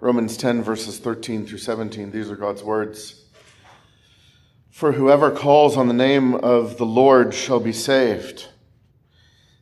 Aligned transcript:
Romans 0.00 0.36
10, 0.36 0.62
verses 0.62 1.00
13 1.00 1.44
through 1.44 1.58
17. 1.58 2.12
These 2.12 2.30
are 2.30 2.36
God's 2.36 2.62
words. 2.62 3.24
For 4.70 4.92
whoever 4.92 5.32
calls 5.32 5.76
on 5.76 5.88
the 5.88 5.94
name 5.94 6.36
of 6.36 6.78
the 6.78 6.86
Lord 6.86 7.34
shall 7.34 7.58
be 7.58 7.72
saved. 7.72 8.46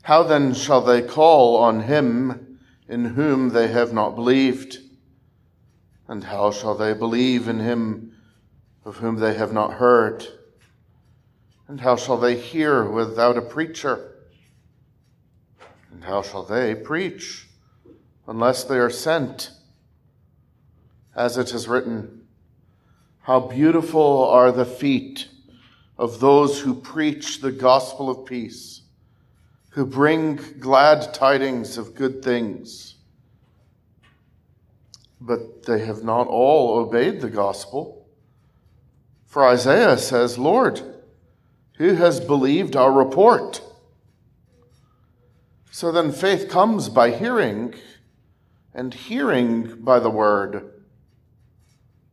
How 0.03 0.23
then 0.23 0.53
shall 0.53 0.83
they 0.83 1.01
call 1.01 1.57
on 1.57 1.81
him 1.81 2.59
in 2.87 3.07
whom 3.07 3.49
they 3.49 3.69
have 3.69 3.95
not 3.95 4.15
believed? 4.15 4.77
And 6.07 6.23
how 6.23 6.51
shall 6.51 6.75
they 6.75 6.93
believe 6.93 7.49
in 7.49 7.59
him 7.59 8.13
of 8.85 8.99
whom 8.99 9.17
they 9.17 9.33
have 9.35 9.55
not 9.55 9.73
heard? 9.73 10.27
And 11.67 11.81
how 11.81 11.97
shall 11.97 12.19
they 12.19 12.39
hear 12.39 12.85
without 12.85 13.39
a 13.39 13.43
preacher? 13.43 14.19
And 15.91 16.05
how 16.05 16.21
shall 16.21 16.43
they 16.43 16.75
preach 16.75 17.49
unless 18.29 18.65
they 18.65 18.79
are 18.79 18.91
sent? 18.91 19.51
As 21.17 21.39
it 21.39 21.55
is 21.55 21.67
written, 21.67 22.21
How 23.23 23.41
beautiful 23.41 24.25
are 24.25 24.53
the 24.53 24.67
feet 24.67 25.29
of 25.99 26.21
those 26.21 26.61
who 26.61 26.75
preach 26.75 27.41
the 27.41 27.51
gospel 27.51 28.11
of 28.11 28.27
peace, 28.27 28.83
who 29.71 29.87
bring 29.87 30.37
glad 30.61 31.15
tidings 31.15 31.79
of 31.79 31.95
good 31.95 32.23
things. 32.23 32.97
But 35.19 35.65
they 35.65 35.85
have 35.87 36.05
not 36.05 36.29
all 36.29 36.79
obeyed 36.79 37.23
the 37.23 37.31
gospel. 37.31 38.07
For 39.25 39.47
Isaiah 39.47 39.97
says, 39.97 40.37
Lord, 40.37 40.83
who 41.79 41.95
has 41.95 42.21
believed 42.21 42.77
our 42.77 42.93
report? 42.93 43.63
So 45.71 45.91
then 45.91 46.13
faith 46.13 46.49
comes 46.51 46.91
by 46.91 47.11
hearing, 47.11 47.75
and 48.75 48.93
hearing 48.93 49.83
by 49.83 49.99
the 49.99 50.11
word 50.11 50.76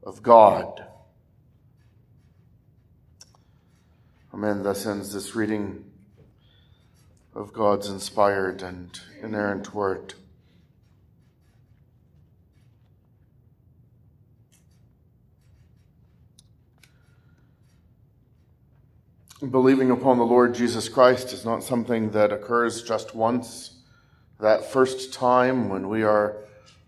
of 0.05 0.21
God. 0.21 0.85
Amen. 4.33 4.63
Thus 4.63 4.85
ends 4.85 5.13
this 5.13 5.35
reading 5.35 5.85
of 7.35 7.53
God's 7.53 7.87
inspired 7.87 8.61
and 8.61 8.99
inerrant 9.21 9.73
word. 9.73 10.15
Believing 19.49 19.91
upon 19.91 20.17
the 20.17 20.23
Lord 20.23 20.55
Jesus 20.55 20.87
Christ 20.87 21.33
is 21.33 21.43
not 21.43 21.63
something 21.63 22.11
that 22.11 22.31
occurs 22.31 22.81
just 22.81 23.13
once. 23.13 23.77
That 24.39 24.71
first 24.71 25.13
time 25.13 25.69
when 25.69 25.89
we 25.89 26.03
are 26.03 26.37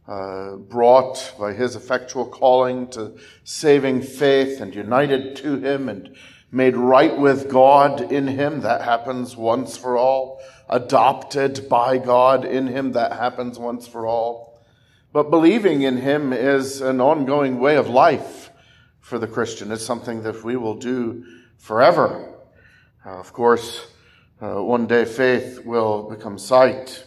uh, 0.07 0.55
brought 0.55 1.33
by 1.39 1.53
his 1.53 1.75
effectual 1.75 2.27
calling 2.27 2.87
to 2.89 3.17
saving 3.43 4.01
faith 4.01 4.61
and 4.61 4.75
united 4.75 5.35
to 5.35 5.57
him 5.57 5.89
and 5.89 6.15
made 6.51 6.77
right 6.77 7.17
with 7.17 7.49
God 7.49 8.11
in 8.11 8.27
him. 8.27 8.61
That 8.61 8.81
happens 8.81 9.35
once 9.35 9.77
for 9.77 9.97
all. 9.97 10.41
Adopted 10.69 11.67
by 11.67 11.97
God 11.97 12.45
in 12.45 12.67
him. 12.67 12.91
That 12.91 13.13
happens 13.13 13.57
once 13.57 13.87
for 13.87 14.05
all. 14.05 14.59
But 15.11 15.29
believing 15.29 15.81
in 15.81 15.97
him 15.97 16.33
is 16.33 16.81
an 16.81 17.01
ongoing 17.01 17.59
way 17.59 17.75
of 17.77 17.87
life 17.87 18.51
for 18.99 19.17
the 19.17 19.27
Christian. 19.27 19.71
It's 19.71 19.85
something 19.85 20.23
that 20.23 20.43
we 20.43 20.55
will 20.55 20.75
do 20.75 21.25
forever. 21.57 22.33
Uh, 23.05 23.19
of 23.19 23.33
course, 23.33 23.87
uh, 24.41 24.61
one 24.61 24.87
day 24.87 25.05
faith 25.05 25.65
will 25.65 26.09
become 26.09 26.37
sight 26.37 27.04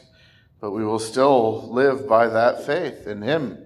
but 0.60 0.72
we 0.72 0.84
will 0.84 0.98
still 0.98 1.72
live 1.72 2.08
by 2.08 2.28
that 2.28 2.64
faith 2.64 3.06
in 3.06 3.22
Him, 3.22 3.58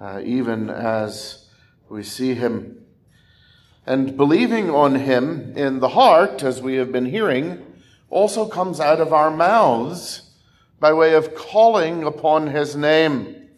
uh, 0.00 0.20
even 0.24 0.70
as 0.70 1.46
we 1.88 2.02
see 2.02 2.34
Him. 2.34 2.84
And 3.86 4.16
believing 4.16 4.70
on 4.70 4.94
Him 4.94 5.56
in 5.56 5.80
the 5.80 5.90
heart, 5.90 6.42
as 6.42 6.62
we 6.62 6.76
have 6.76 6.92
been 6.92 7.06
hearing, 7.06 7.64
also 8.08 8.46
comes 8.46 8.80
out 8.80 9.00
of 9.00 9.12
our 9.12 9.30
mouths 9.30 10.30
by 10.80 10.92
way 10.92 11.14
of 11.14 11.34
calling 11.34 12.04
upon 12.04 12.46
His 12.46 12.76
name. 12.76 13.48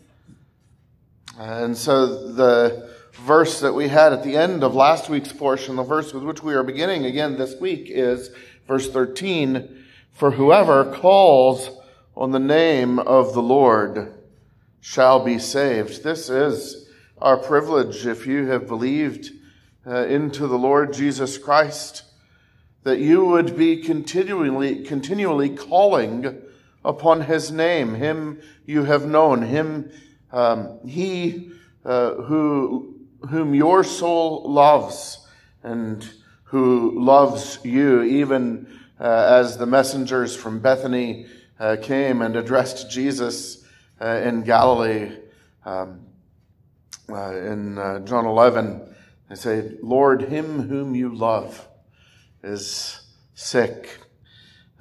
And 1.38 1.76
so 1.76 2.32
the 2.32 2.91
verse 3.12 3.60
that 3.60 3.72
we 3.72 3.88
had 3.88 4.12
at 4.12 4.22
the 4.25 4.37
end 4.37 4.65
of 4.65 4.75
last 4.75 5.09
week's 5.09 5.32
portion, 5.32 5.76
the 5.76 5.82
verse 5.82 6.12
with 6.12 6.25
which 6.25 6.43
we 6.43 6.54
are 6.54 6.62
beginning 6.62 7.04
again 7.04 7.37
this 7.37 7.59
week, 7.60 7.87
is 7.88 8.31
verse 8.66 8.88
13 8.91 9.84
For 10.12 10.32
whoever 10.32 10.93
calls 10.93 11.70
on 12.16 12.30
the 12.30 12.38
name 12.38 12.98
of 12.98 13.34
the 13.34 13.42
Lord 13.42 14.14
shall 14.80 15.25
be 15.25 15.38
saved. 15.38 16.04
This 16.04 16.28
is 16.28 16.88
our 17.19 17.36
privilege 17.36 18.06
if 18.06 18.26
you 18.26 18.47
have 18.47 18.69
believed 18.69 19.32
uh, 19.86 20.06
into 20.06 20.47
the 20.47 20.58
Lord 20.58 20.92
Jesus 20.92 21.38
Christ, 21.38 22.04
that 22.84 22.98
you 22.98 23.25
would 23.25 23.56
be 23.56 23.82
continually, 23.82 24.84
continually 24.84 25.48
calling 25.50 26.41
upon 26.84 27.22
his 27.22 27.50
name, 27.50 27.94
him 27.94 28.41
you 28.66 28.84
have 28.84 29.06
known, 29.06 29.42
him, 29.42 29.91
um, 30.32 30.78
he 30.86 31.50
uh, 31.84 32.14
who, 32.14 32.94
whom 33.28 33.54
your 33.54 33.82
soul 33.82 34.50
loves 34.50 35.26
and 35.62 36.08
who 36.44 36.98
loves 37.00 37.58
you, 37.64 38.02
even 38.02 38.81
uh, 39.00 39.04
as 39.04 39.56
the 39.56 39.66
messengers 39.66 40.36
from 40.36 40.60
Bethany 40.60 41.26
uh, 41.59 41.76
came 41.81 42.22
and 42.22 42.37
addressed 42.37 42.91
Jesus 42.91 43.65
uh, 44.00 44.20
in 44.25 44.42
Galilee 44.42 45.12
um, 45.65 46.00
uh, 47.09 47.37
in 47.37 47.78
uh, 47.78 48.00
John 48.00 48.26
11. 48.26 48.94
They 49.28 49.34
say, 49.34 49.72
Lord, 49.82 50.22
him 50.22 50.69
whom 50.69 50.94
you 50.94 51.14
love 51.14 51.66
is 52.43 53.00
sick. 53.34 53.98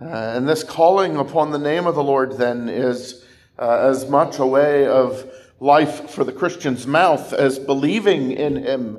Uh, 0.01 0.07
and 0.07 0.47
this 0.47 0.63
calling 0.63 1.17
upon 1.17 1.51
the 1.51 1.57
name 1.57 1.85
of 1.85 1.95
the 1.95 2.03
Lord 2.03 2.37
then 2.37 2.69
is 2.69 3.23
as 3.57 4.09
much 4.09 4.39
a 4.39 4.45
way 4.45 4.85
of 4.87 5.31
life 5.59 6.09
for 6.09 6.23
the 6.23 6.33
Christian's 6.33 6.85
mouth 6.85 7.31
as 7.31 7.59
believing 7.59 8.31
in 8.31 8.57
him 8.57 8.97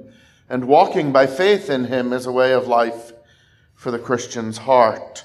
and 0.48 0.66
walking 0.66 1.10
by 1.10 1.26
faith 1.26 1.70
in 1.70 1.84
him 1.86 2.12
is 2.12 2.26
a 2.26 2.32
way 2.32 2.52
of 2.52 2.68
life 2.68 3.12
for 3.74 3.90
the 3.90 3.98
Christian's 3.98 4.58
heart. 4.58 5.24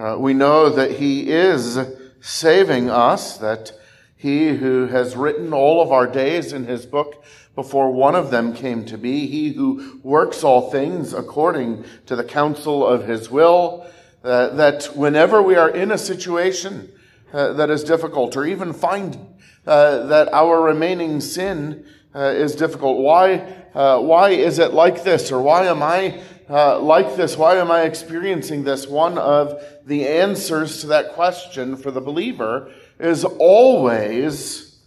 Uh, 0.00 0.16
we 0.18 0.32
know 0.32 0.70
that 0.70 0.92
He 0.92 1.30
is 1.30 1.78
saving 2.22 2.88
us, 2.88 3.36
that 3.36 3.72
He 4.16 4.56
who 4.56 4.86
has 4.86 5.14
written 5.14 5.52
all 5.52 5.82
of 5.82 5.92
our 5.92 6.06
days 6.06 6.54
in 6.54 6.64
His 6.64 6.86
book 6.86 7.22
before 7.54 7.92
one 7.92 8.14
of 8.14 8.30
them 8.30 8.54
came 8.54 8.86
to 8.86 8.96
be, 8.96 9.26
He 9.26 9.52
who 9.52 10.00
works 10.02 10.42
all 10.42 10.70
things 10.70 11.12
according 11.12 11.84
to 12.06 12.16
the 12.16 12.24
counsel 12.24 12.86
of 12.86 13.06
His 13.06 13.30
will, 13.30 13.86
uh, 14.24 14.48
that 14.54 14.86
whenever 14.96 15.42
we 15.42 15.56
are 15.56 15.68
in 15.68 15.90
a 15.90 15.98
situation 15.98 16.90
uh, 17.34 17.52
that 17.52 17.68
is 17.68 17.84
difficult, 17.84 18.38
or 18.38 18.46
even 18.46 18.72
find 18.72 19.18
uh, 19.66 20.06
that 20.06 20.32
our 20.32 20.62
remaining 20.62 21.20
sin 21.20 21.84
uh, 22.14 22.20
is 22.20 22.54
difficult, 22.54 22.96
why, 22.96 23.36
why 23.74 24.30
is 24.30 24.58
it 24.58 24.72
like 24.72 25.04
this, 25.04 25.30
or 25.30 25.42
why 25.42 25.66
am 25.66 25.82
I 25.82 26.22
uh, 26.50 26.80
like 26.80 27.14
this? 27.14 27.36
Why 27.36 27.56
am 27.56 27.70
I 27.70 27.82
experiencing 27.82 28.64
this? 28.64 28.86
One 28.86 29.16
of 29.18 29.62
the 29.86 30.08
answers 30.08 30.80
to 30.80 30.88
that 30.88 31.12
question 31.12 31.76
for 31.76 31.92
the 31.92 32.00
believer 32.00 32.72
is 32.98 33.24
always 33.24 34.80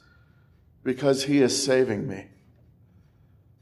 because 0.84 1.23
he 1.23 1.41
is 1.41 1.63
saving 1.63 2.07
me. 2.07 2.25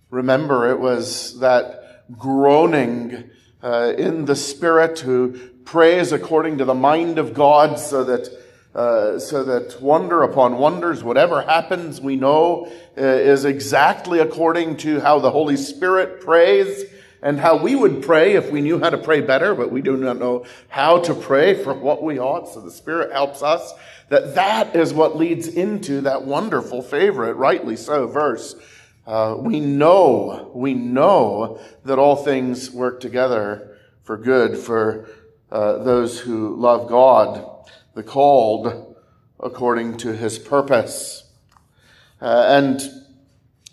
Remember, 0.09 0.69
it 0.71 0.79
was 0.79 1.39
that 1.39 2.07
groaning 2.17 3.29
uh, 3.61 3.93
in 3.97 4.25
the 4.25 4.35
Spirit 4.35 4.99
who 4.99 5.37
prays 5.63 6.11
according 6.11 6.57
to 6.57 6.65
the 6.65 6.73
mind 6.73 7.19
of 7.19 7.35
God 7.35 7.77
so 7.77 8.03
that 8.03 8.29
uh, 8.73 9.19
so 9.19 9.43
that 9.43 9.81
wonder 9.81 10.23
upon 10.23 10.57
wonders, 10.57 11.03
whatever 11.03 11.41
happens, 11.41 11.99
we 11.99 12.15
know 12.15 12.71
uh, 12.97 13.01
is 13.01 13.43
exactly 13.43 14.19
according 14.19 14.77
to 14.77 15.01
how 15.01 15.19
the 15.19 15.29
Holy 15.29 15.57
Spirit 15.57 16.21
prays 16.21 16.85
and 17.21 17.39
how 17.39 17.57
we 17.57 17.75
would 17.75 18.01
pray 18.01 18.33
if 18.33 18.51
we 18.51 18.61
knew 18.61 18.79
how 18.79 18.89
to 18.89 18.97
pray 18.97 19.21
better, 19.21 19.53
but 19.53 19.71
we 19.71 19.81
do 19.81 19.95
not 19.95 20.17
know 20.17 20.45
how 20.69 20.99
to 20.99 21.13
pray 21.13 21.53
for 21.53 21.73
what 21.73 22.01
we 22.01 22.19
ought. 22.19 22.47
So 22.51 22.61
the 22.61 22.71
Spirit 22.71 23.11
helps 23.11 23.43
us. 23.43 23.73
That 24.09 24.35
that 24.35 24.75
is 24.75 24.93
what 24.93 25.15
leads 25.15 25.47
into 25.47 26.01
that 26.01 26.25
wonderful 26.25 26.81
favorite, 26.81 27.35
rightly 27.35 27.75
so, 27.75 28.07
verse. 28.07 28.55
Uh, 29.05 29.35
we 29.37 29.59
know, 29.59 30.51
we 30.53 30.73
know 30.73 31.59
that 31.85 31.97
all 31.97 32.15
things 32.15 32.71
work 32.71 32.99
together 32.99 33.77
for 34.03 34.17
good 34.17 34.57
for 34.57 35.07
uh, 35.51 35.77
those 35.79 36.19
who 36.19 36.55
love 36.55 36.87
God, 36.87 37.45
the 37.93 38.03
called 38.03 38.95
according 39.39 39.97
to 39.97 40.15
his 40.15 40.37
purpose. 40.37 41.23
Uh, 42.21 42.45
and 42.47 42.81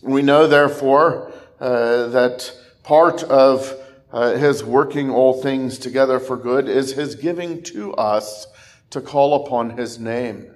we 0.02 0.22
know, 0.22 0.46
therefore, 0.46 1.32
uh, 1.60 2.06
that 2.08 2.52
Part 2.88 3.22
of 3.24 3.78
uh, 4.10 4.36
his 4.36 4.64
working 4.64 5.10
all 5.10 5.42
things 5.42 5.78
together 5.78 6.18
for 6.18 6.38
good 6.38 6.70
is 6.70 6.92
his 6.92 7.16
giving 7.16 7.62
to 7.64 7.92
us 7.92 8.46
to 8.88 9.02
call 9.02 9.44
upon 9.44 9.76
his 9.76 9.98
name. 9.98 10.54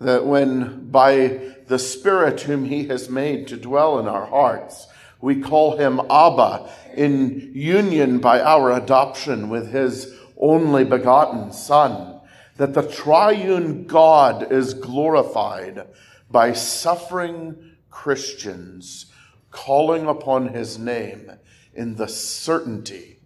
that 0.00 0.26
when 0.26 0.90
by 0.90 1.40
the 1.68 1.78
Spirit 1.78 2.40
whom 2.40 2.64
He 2.64 2.88
has 2.88 3.08
made 3.08 3.46
to 3.46 3.56
dwell 3.56 4.00
in 4.00 4.08
our 4.08 4.26
hearts, 4.26 4.88
we 5.20 5.40
call 5.40 5.76
Him 5.76 6.00
Abba 6.10 6.68
in 6.96 7.52
union 7.54 8.18
by 8.18 8.40
our 8.40 8.72
adoption 8.72 9.48
with 9.50 9.70
His 9.70 10.12
only 10.36 10.82
begotten 10.82 11.52
Son, 11.52 12.20
that 12.56 12.74
the 12.74 12.82
triune 12.82 13.86
God 13.86 14.50
is 14.50 14.74
glorified 14.74 15.86
by 16.28 16.54
suffering 16.54 17.76
Christians 17.88 19.06
calling 19.50 20.06
upon 20.06 20.48
His 20.48 20.78
name 20.78 21.32
in 21.74 21.96
the 21.96 22.08
certainty 22.08 23.18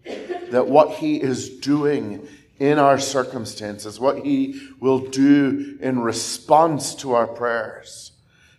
that 0.50 0.68
what 0.68 0.96
He 0.96 1.20
is 1.20 1.48
doing 1.48 2.26
in 2.58 2.78
our 2.78 2.98
circumstances, 2.98 3.98
what 3.98 4.24
He 4.24 4.68
will 4.80 5.00
do 5.00 5.76
in 5.80 6.00
response 6.00 6.94
to 6.96 7.12
our 7.12 7.26
prayers, 7.26 8.12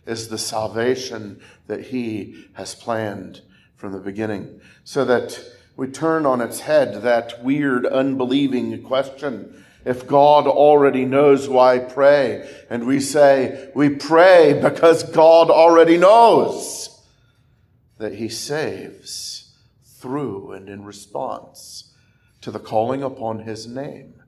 is 0.06 0.28
the 0.28 0.38
salvation 0.38 1.40
that 1.66 1.86
He 1.86 2.46
has 2.54 2.74
planned 2.74 3.40
from 3.76 3.92
the 3.92 3.98
beginning. 3.98 4.60
So 4.84 5.04
that 5.04 5.42
we 5.76 5.88
turn 5.88 6.26
on 6.26 6.40
its 6.40 6.60
head 6.60 7.02
that 7.02 7.42
weird, 7.42 7.86
unbelieving 7.86 8.82
question. 8.82 9.64
If 9.84 10.06
God 10.06 10.46
already 10.46 11.04
knows 11.04 11.48
why 11.48 11.78
pray, 11.78 12.48
and 12.68 12.86
we 12.86 12.98
say, 12.98 13.70
we 13.74 13.90
pray 13.90 14.58
because 14.60 15.04
God 15.04 15.50
already 15.50 15.96
knows 15.96 16.95
that 17.98 18.14
He 18.14 18.28
saves 18.28 19.54
through 19.84 20.52
and 20.52 20.68
in 20.68 20.84
response 20.84 21.92
to 22.40 22.50
the 22.50 22.58
calling 22.58 23.02
upon 23.02 23.40
His 23.40 23.66
name 23.66 24.22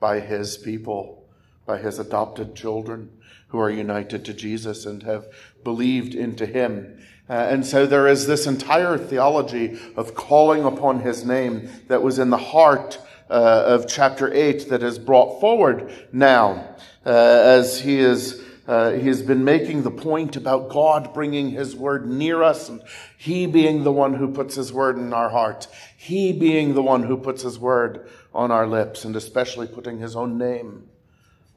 by 0.00 0.20
His 0.20 0.56
people, 0.58 1.24
by 1.64 1.78
His 1.78 1.98
adopted 1.98 2.54
children 2.54 3.10
who 3.48 3.58
are 3.58 3.70
united 3.70 4.24
to 4.24 4.34
Jesus 4.34 4.86
and 4.86 5.02
have 5.02 5.26
believed 5.62 6.14
into 6.14 6.46
Him. 6.46 7.00
Uh, 7.28 7.34
and 7.34 7.64
so 7.64 7.86
there 7.86 8.08
is 8.08 8.26
this 8.26 8.46
entire 8.46 8.98
theology 8.98 9.78
of 9.96 10.14
calling 10.14 10.64
upon 10.64 11.00
His 11.00 11.24
name 11.24 11.70
that 11.88 12.02
was 12.02 12.18
in 12.18 12.30
the 12.30 12.36
heart 12.36 12.98
uh, 13.30 13.64
of 13.66 13.86
chapter 13.86 14.32
8 14.32 14.68
that 14.68 14.82
is 14.82 14.98
brought 14.98 15.40
forward 15.40 16.08
now 16.12 16.76
uh, 17.06 17.10
as 17.10 17.80
He 17.80 17.98
is 17.98 18.42
uh, 18.66 18.92
he 18.92 19.08
has 19.08 19.22
been 19.22 19.44
making 19.44 19.82
the 19.82 19.90
point 19.90 20.36
about 20.36 20.68
God 20.68 21.12
bringing 21.12 21.50
His 21.50 21.74
word 21.74 22.08
near 22.08 22.42
us 22.42 22.68
and 22.68 22.80
He 23.18 23.46
being 23.46 23.82
the 23.82 23.92
one 23.92 24.14
who 24.14 24.32
puts 24.32 24.54
His 24.54 24.72
word 24.72 24.96
in 24.98 25.12
our 25.12 25.30
heart. 25.30 25.66
He 25.96 26.32
being 26.32 26.74
the 26.74 26.82
one 26.82 27.02
who 27.02 27.16
puts 27.16 27.42
His 27.42 27.58
word 27.58 28.08
on 28.32 28.52
our 28.52 28.66
lips 28.66 29.04
and 29.04 29.16
especially 29.16 29.66
putting 29.66 29.98
His 29.98 30.14
own 30.14 30.38
name 30.38 30.88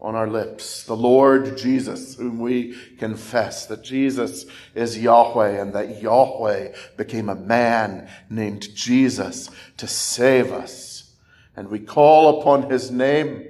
on 0.01 0.15
our 0.15 0.27
lips. 0.27 0.83
The 0.83 0.95
Lord 0.95 1.57
Jesus, 1.57 2.15
whom 2.15 2.39
we 2.39 2.75
confess 2.97 3.67
that 3.67 3.83
Jesus 3.83 4.45
is 4.73 4.97
Yahweh 4.97 5.61
and 5.61 5.73
that 5.73 6.01
Yahweh 6.01 6.75
became 6.97 7.29
a 7.29 7.35
man 7.35 8.09
named 8.29 8.73
Jesus 8.75 9.49
to 9.77 9.87
save 9.87 10.51
us. 10.51 11.11
And 11.55 11.69
we 11.69 11.79
call 11.79 12.41
upon 12.41 12.69
His 12.69 12.89
name 12.89 13.47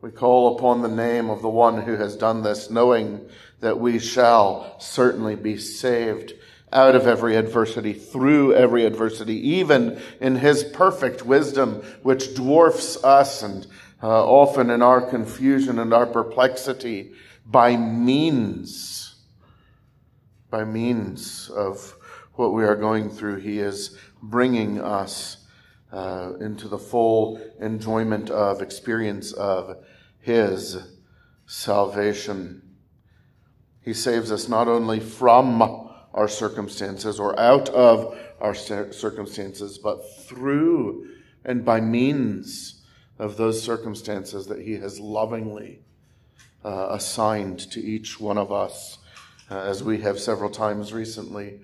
we 0.00 0.10
call 0.10 0.56
upon 0.56 0.80
the 0.80 0.88
name 0.88 1.28
of 1.28 1.42
the 1.42 1.48
one 1.48 1.82
who 1.82 1.96
has 1.96 2.16
done 2.16 2.42
this, 2.42 2.70
knowing 2.70 3.28
that 3.60 3.78
we 3.78 3.98
shall 3.98 4.78
certainly 4.80 5.36
be 5.36 5.58
saved 5.58 6.32
out 6.72 6.94
of 6.94 7.06
every 7.06 7.36
adversity, 7.36 7.92
through 7.92 8.54
every 8.54 8.86
adversity, 8.86 9.34
even 9.50 10.00
in 10.20 10.36
his 10.36 10.64
perfect 10.64 11.26
wisdom, 11.26 11.82
which 12.02 12.34
dwarfs 12.34 13.02
us 13.04 13.42
and 13.42 13.66
uh, 14.02 14.24
often 14.24 14.70
in 14.70 14.80
our 14.80 15.02
confusion 15.02 15.78
and 15.78 15.92
our 15.92 16.06
perplexity 16.06 17.12
by 17.44 17.76
means, 17.76 19.16
by 20.48 20.64
means 20.64 21.50
of 21.50 21.94
what 22.34 22.54
we 22.54 22.64
are 22.64 22.76
going 22.76 23.10
through. 23.10 23.36
He 23.36 23.58
is 23.58 23.98
bringing 24.22 24.80
us 24.80 25.44
uh, 25.92 26.32
into 26.40 26.68
the 26.68 26.78
full 26.78 27.40
enjoyment 27.60 28.30
of, 28.30 28.62
experience 28.62 29.32
of 29.32 29.84
his 30.20 30.78
salvation. 31.46 32.62
He 33.82 33.94
saves 33.94 34.30
us 34.30 34.48
not 34.48 34.68
only 34.68 35.00
from 35.00 35.62
our 36.14 36.28
circumstances 36.28 37.18
or 37.18 37.38
out 37.38 37.68
of 37.70 38.16
our 38.40 38.54
circumstances, 38.54 39.78
but 39.78 40.02
through 40.22 41.08
and 41.44 41.64
by 41.64 41.80
means 41.80 42.82
of 43.18 43.36
those 43.36 43.62
circumstances 43.62 44.46
that 44.46 44.60
he 44.60 44.74
has 44.74 45.00
lovingly 45.00 45.80
uh, 46.64 46.88
assigned 46.90 47.58
to 47.58 47.80
each 47.80 48.20
one 48.20 48.38
of 48.38 48.52
us, 48.52 48.98
uh, 49.50 49.58
as 49.58 49.82
we 49.82 50.00
have 50.00 50.18
several 50.18 50.50
times 50.50 50.92
recently 50.92 51.60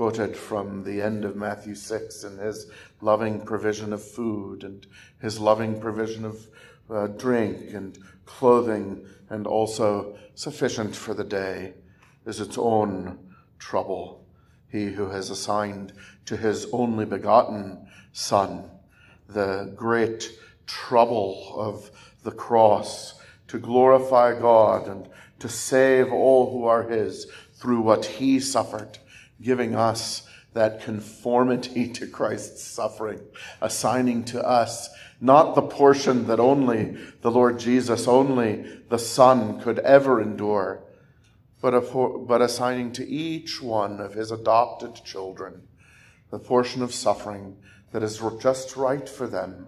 quoted 0.00 0.34
from 0.34 0.82
the 0.84 1.02
end 1.02 1.26
of 1.26 1.36
Matthew 1.36 1.74
6 1.74 2.24
and 2.24 2.40
his 2.40 2.70
loving 3.02 3.38
provision 3.42 3.92
of 3.92 4.02
food 4.02 4.64
and 4.64 4.86
his 5.20 5.38
loving 5.38 5.78
provision 5.78 6.24
of 6.24 6.46
uh, 6.88 7.06
drink 7.08 7.74
and 7.74 7.98
clothing 8.24 9.04
and 9.28 9.46
also 9.46 10.16
sufficient 10.34 10.96
for 10.96 11.12
the 11.12 11.22
day 11.22 11.74
is 12.24 12.40
its 12.40 12.56
own 12.56 13.18
trouble. 13.58 14.24
He 14.70 14.86
who 14.86 15.10
has 15.10 15.28
assigned 15.28 15.92
to 16.24 16.34
his 16.34 16.66
only 16.72 17.04
begotten 17.04 17.86
Son 18.14 18.70
the 19.28 19.70
great 19.76 20.32
trouble 20.66 21.52
of 21.58 21.90
the 22.22 22.32
cross 22.32 23.20
to 23.48 23.58
glorify 23.58 24.32
God 24.32 24.88
and 24.88 25.10
to 25.40 25.50
save 25.50 26.10
all 26.10 26.50
who 26.50 26.64
are 26.64 26.84
his 26.84 27.26
through 27.52 27.82
what 27.82 28.06
he 28.06 28.40
suffered, 28.40 28.96
giving 29.42 29.74
us 29.74 30.26
that 30.52 30.82
conformity 30.82 31.88
to 31.88 32.06
Christ's 32.06 32.62
suffering, 32.62 33.20
assigning 33.60 34.24
to 34.24 34.44
us 34.44 34.88
not 35.20 35.54
the 35.54 35.62
portion 35.62 36.26
that 36.26 36.40
only 36.40 36.96
the 37.20 37.30
Lord 37.30 37.58
Jesus, 37.58 38.08
only 38.08 38.64
the 38.88 38.98
Son 38.98 39.60
could 39.60 39.78
ever 39.80 40.20
endure, 40.20 40.82
but, 41.60 41.92
but 42.26 42.42
assigning 42.42 42.92
to 42.92 43.06
each 43.06 43.62
one 43.62 44.00
of 44.00 44.14
his 44.14 44.30
adopted 44.30 44.94
children 45.04 45.62
the 46.30 46.38
portion 46.38 46.82
of 46.82 46.94
suffering 46.94 47.56
that 47.92 48.02
is 48.02 48.22
just 48.40 48.76
right 48.76 49.08
for 49.08 49.26
them, 49.26 49.66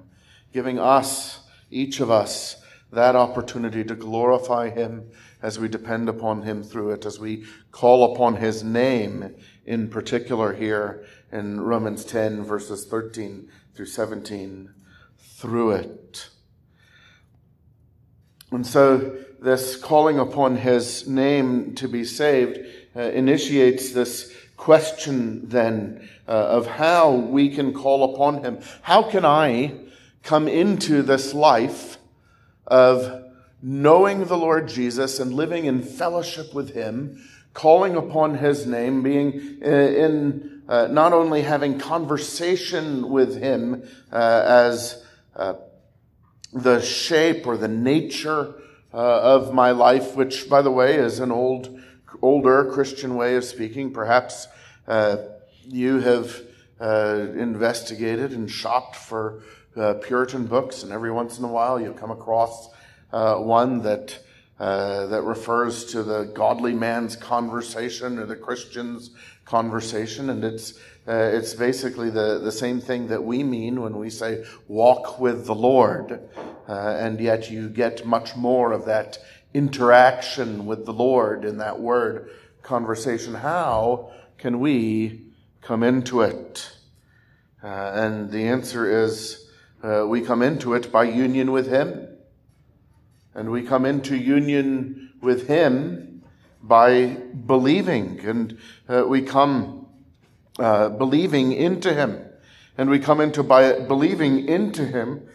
giving 0.53 0.79
us, 0.79 1.41
each 1.71 2.01
of 2.01 2.11
us, 2.11 2.57
that 2.93 3.17
opportunity 3.17 3.83
to 3.83 3.95
glorify 3.95 4.71
him 4.71 5.11
as 5.43 5.59
we 5.59 5.69
depend 5.69 6.09
upon 6.09 6.43
him 6.43 6.63
through 6.63 6.91
it, 6.93 7.05
as 7.05 7.19
we 7.19 7.45
call 7.73 8.15
upon 8.15 8.37
his 8.37 8.63
name 8.63 9.35
in 9.67 9.89
particular 9.89 10.55
here 10.55 11.05
in 11.33 11.61
Romans 11.61 12.05
10 12.05 12.45
verses 12.45 12.87
13 12.87 13.51
through 13.75 13.87
17 13.87 14.73
through 15.19 15.73
it. 15.73 16.29
And 18.53 18.67
so, 18.67 19.17
this 19.41 19.77
calling 19.77 20.19
upon 20.19 20.57
his 20.57 21.09
name 21.09 21.75
to 21.75 21.89
be 21.89 22.05
saved 22.05 22.61
uh, 22.95 23.01
initiates 23.01 23.93
this 23.93 24.33
question 24.57 25.49
then 25.49 26.09
uh, 26.29 26.31
of 26.31 26.67
how 26.67 27.11
we 27.13 27.49
can 27.49 27.73
call 27.73 28.15
upon 28.15 28.45
him. 28.45 28.61
How 28.83 29.03
can 29.03 29.25
I 29.25 29.75
come 30.23 30.47
into 30.47 31.03
this 31.03 31.35
life 31.35 31.99
of 32.67 33.22
knowing 33.63 34.25
the 34.25 34.37
Lord 34.37 34.67
Jesus 34.69 35.21
and 35.21 35.33
living 35.33 35.67
in 35.67 35.83
fellowship 35.83 36.53
with 36.53 36.75
him, 36.75 37.23
calling 37.55 37.97
upon 37.97 38.39
his 38.39 38.67
name, 38.67 39.03
being 39.03 39.61
uh, 39.65 39.69
in, 39.69 40.63
uh, 40.69 40.89
not 40.91 41.13
only 41.13 41.43
having 41.43 41.79
conversation 41.79 43.09
with 43.09 43.41
him 43.41 43.87
uh, 44.11 44.43
as 44.47 45.05
uh, 45.37 45.55
the 46.53 46.81
shape 46.81 47.47
or 47.47 47.57
the 47.57 47.69
nature 47.69 48.55
uh, 48.93 48.97
of 48.97 49.55
my 49.55 49.71
life, 49.71 50.17
which, 50.17 50.51
by 50.51 50.61
the 50.61 50.71
way, 50.71 50.97
is 50.97 51.21
an 51.21 51.31
old, 51.31 51.81
older 52.21 52.71
Christian 52.73 53.15
way 53.15 53.37
of 53.37 53.45
speaking. 53.45 53.93
Perhaps 53.93 54.49
uh, 54.89 55.19
you 55.65 56.01
have 56.01 56.43
investigated 56.81 58.33
and 58.33 58.51
shopped 58.51 58.97
for 58.97 59.45
Puritan 60.03 60.47
books, 60.47 60.83
and 60.83 60.91
every 60.91 61.13
once 61.13 61.39
in 61.39 61.45
a 61.45 61.49
while 61.49 61.81
you 61.81 61.93
come 61.93 62.11
across 62.11 62.69
one 63.13 63.83
that 63.83 64.19
that 64.59 65.23
refers 65.25 65.85
to 65.87 66.03
the 66.03 66.25
godly 66.25 66.73
man's 66.73 67.17
conversation 67.17 68.19
or 68.19 68.27
the 68.27 68.37
Christian's 68.37 69.11
conversation, 69.45 70.31
and 70.31 70.45
it's 70.45 70.79
uh, 71.07 71.31
it's 71.33 71.53
basically 71.55 72.11
the, 72.11 72.39
the 72.39 72.53
same 72.53 72.81
thing 72.81 73.09
that 73.09 73.25
we 73.25 73.43
mean 73.43 73.81
when 73.81 73.99
we 73.99 74.09
say 74.09 74.45
walk 74.69 75.19
with 75.19 75.47
the 75.47 75.55
Lord. 75.55 76.21
Uh, 76.69 76.73
and 76.73 77.21
yet 77.21 77.51
you 77.51 77.69
get 77.69 78.07
much 78.07 78.37
more 78.37 78.71
of 78.71 78.85
that 78.85 79.19
interaction 79.53 80.65
with 80.65 80.87
the 80.87 80.93
Lord 80.93 81.45
in 81.45 81.59
that 81.59 81.81
word 81.81 82.31
conversation. 82.63 83.35
How 83.35 84.13
can 84.39 84.61
we 84.61 85.23
come 85.61 85.83
into 85.83 86.21
it? 86.21 86.71
Uh, 87.65 87.67
and 87.67 88.31
the 88.31 88.47
answer 88.47 89.05
is 89.05 89.49
uh, 89.83 90.07
we 90.07 90.21
come 90.21 90.41
into 90.41 90.75
it 90.75 90.93
by 90.93 91.03
union 91.03 91.51
with 91.51 91.69
Him. 91.69 92.12
And 93.35 93.51
we 93.51 93.63
come 93.63 93.87
into 93.87 94.17
union 94.17 95.13
with 95.21 95.49
Him 95.49 96.23
by 96.63 97.17
believing, 97.47 98.21
and 98.21 98.59
uh, 98.89 99.05
we 99.07 99.23
come 99.23 99.87
uh, 100.59 100.91
believing 100.91 101.53
into 101.53 101.93
Him. 101.95 102.25
And 102.77 102.89
we 102.89 102.99
come 102.99 103.21
into 103.21 103.43
by 103.43 103.81
believing 103.81 104.49
into 104.49 104.85
Him 104.85 105.29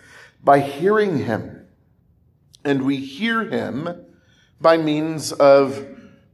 by 0.43 0.59
hearing 0.59 1.25
Him. 1.25 1.67
And 2.63 2.83
we 2.83 2.97
hear 2.97 3.45
Him 3.45 4.05
by 4.61 4.77
means 4.77 5.31
of 5.31 5.87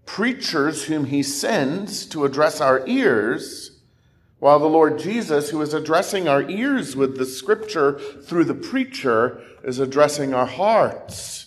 preachers 0.05 0.85
whom 0.85 1.05
He 1.05 1.23
sends 1.23 2.05
to 2.07 2.25
address 2.25 2.61
our 2.61 2.85
ears 2.87 3.71
while 4.39 4.59
the 4.59 4.65
Lord 4.65 4.99
Jesus, 4.99 5.51
who 5.51 5.61
is 5.61 5.73
addressing 5.73 6.27
our 6.27 6.43
ears 6.49 6.97
with 6.97 7.17
the 7.17 7.25
scripture 7.25 7.97
through 8.23 8.43
the 8.43 8.53
preacher, 8.53 9.41
is 9.63 9.79
addressing 9.79 10.33
our 10.33 10.45
hearts 10.45 11.42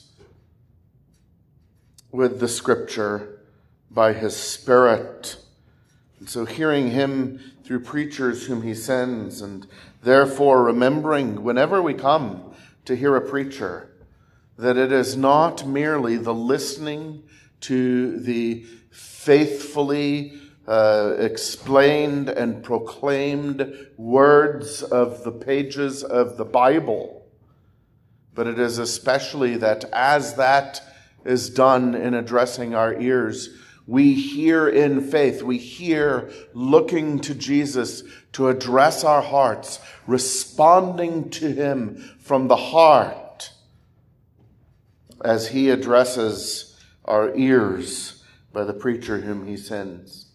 with 2.17 2.41
the 2.41 2.49
scripture 2.49 3.41
by 3.91 4.15
his 4.15 4.35
Spirit. 4.35 5.37
And 6.19 6.31
so 6.31 6.47
hearing 6.47 6.91
him 6.91 7.53
through 7.63 7.81
preachers 7.81 8.47
whom 8.47 8.63
he 8.63 8.75
sends, 8.75 9.43
and 9.43 9.67
therefore 10.03 10.65
remembering 10.65 11.43
whenever 11.43 11.83
we 11.83 11.93
come 11.93 12.55
to 12.87 12.97
hear 12.97 13.17
a 13.17 13.21
preacher, 13.21 13.91
that 14.57 14.79
it 14.79 14.93
is 14.93 15.15
not 15.15 15.67
merely 15.67 16.17
the 16.17 16.33
listening 16.33 17.23
to 17.61 18.19
the 18.21 18.65
faithfully 18.91 20.41
uh, 20.67 21.17
explained 21.19 22.31
and 22.31 22.65
proclaimed 22.65 23.89
words 23.99 24.83
of 24.83 25.23
the 25.23 25.33
pages 25.33 26.03
of 26.03 26.39
the 26.39 26.47
Bible. 26.47 27.27
But 28.35 28.47
it 28.47 28.59
is 28.59 28.79
especially 28.79 29.59
that 29.59 29.85
as 29.93 30.37
that 30.37 30.81
is 31.27 31.51
done 31.51 31.95
in 31.95 32.15
addressing 32.15 32.75
our 32.75 32.95
ears, 33.01 33.51
we 33.87 34.15
hear 34.15 34.69
in 34.69 35.01
faith, 35.01 35.43
we 35.43 35.59
hear 35.59 36.31
looking 36.55 37.21
to 37.21 37.35
Jesus 37.35 38.03
to 38.33 38.49
address 38.49 39.05
our 39.05 39.23
hearts, 39.23 39.79
responding 40.07 41.31
to 41.31 41.53
Him 41.53 41.97
from 42.19 42.49
the 42.49 42.57
heart 42.57 43.53
as 45.25 45.49
He 45.49 45.71
addresses 45.71 46.79
our 47.05 47.35
ears 47.37 48.25
by 48.53 48.65
the 48.65 48.75
preacher 48.75 49.21
whom 49.21 49.47
He 49.47 49.57
sends. 49.57 50.27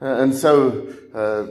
Uh, 0.00 0.16
and 0.16 0.34
so, 0.34 0.92
uh, 1.14 1.46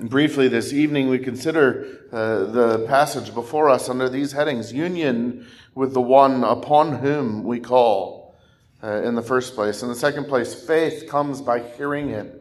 briefly 0.00 0.48
this 0.48 0.72
evening, 0.72 1.08
we 1.08 1.18
consider 1.18 2.06
uh, 2.10 2.44
the 2.46 2.84
passage 2.88 3.32
before 3.34 3.68
us 3.68 3.88
under 3.88 4.08
these 4.08 4.32
headings 4.32 4.72
union 4.72 5.46
with 5.74 5.94
the 5.94 6.00
one 6.00 6.44
upon 6.44 6.96
whom 6.96 7.44
we 7.44 7.60
call 7.60 8.34
uh, 8.82 9.02
in 9.02 9.14
the 9.14 9.22
first 9.22 9.54
place. 9.54 9.82
In 9.82 9.88
the 9.88 9.94
second 9.94 10.26
place, 10.26 10.54
faith 10.54 11.08
comes 11.08 11.40
by 11.40 11.60
hearing 11.60 12.08
him. 12.08 12.32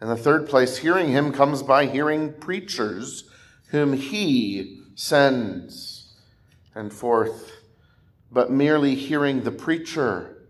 In 0.00 0.08
the 0.08 0.16
third 0.16 0.48
place, 0.48 0.78
hearing 0.78 1.08
him 1.08 1.32
comes 1.32 1.62
by 1.62 1.86
hearing 1.86 2.32
preachers 2.32 3.28
whom 3.68 3.92
he 3.92 4.82
sends. 4.94 6.14
And 6.74 6.92
fourth, 6.92 7.52
but 8.32 8.50
merely 8.50 8.96
hearing 8.96 9.42
the 9.42 9.52
preacher 9.52 10.48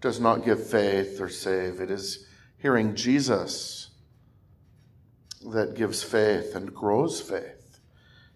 does 0.00 0.18
not 0.18 0.44
give 0.44 0.66
faith 0.66 1.20
or 1.20 1.28
save. 1.28 1.80
It 1.80 1.90
is 1.90 2.26
hearing 2.58 2.96
Jesus 2.96 3.90
that 5.52 5.74
gives 5.74 6.02
faith 6.02 6.54
and 6.54 6.74
grows 6.74 7.20
faith 7.20 7.78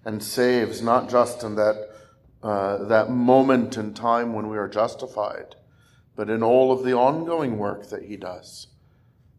and 0.04 0.22
saves, 0.22 0.80
not 0.80 1.10
just 1.10 1.42
in 1.42 1.56
that, 1.56 1.90
uh, 2.42 2.84
that 2.84 3.10
moment 3.10 3.76
in 3.76 3.94
time 3.94 4.32
when 4.32 4.48
we 4.48 4.56
are 4.56 4.68
justified, 4.68 5.56
but 6.14 6.30
in 6.30 6.42
all 6.42 6.70
of 6.72 6.84
the 6.84 6.94
ongoing 6.94 7.58
work 7.58 7.88
that 7.90 8.04
He 8.04 8.16
does, 8.16 8.68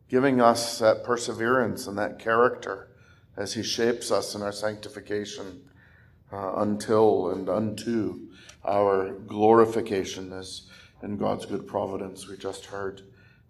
giving 0.09 0.41
us 0.41 0.79
that 0.79 1.03
perseverance 1.03 1.87
and 1.87 1.97
that 1.97 2.19
character 2.19 2.89
as 3.37 3.53
He 3.53 3.63
shapes 3.63 4.11
us 4.11 4.35
in 4.35 4.41
our 4.41 4.51
sanctification 4.51 5.69
uh, 6.31 6.55
until 6.57 7.29
and 7.29 7.49
unto 7.49 8.27
our 8.65 9.13
glorification 9.13 10.33
as 10.33 10.63
in 11.01 11.17
God's 11.17 11.45
good 11.45 11.65
providence 11.65 12.27
we 12.27 12.35
just 12.35 12.65
heard 12.65 13.01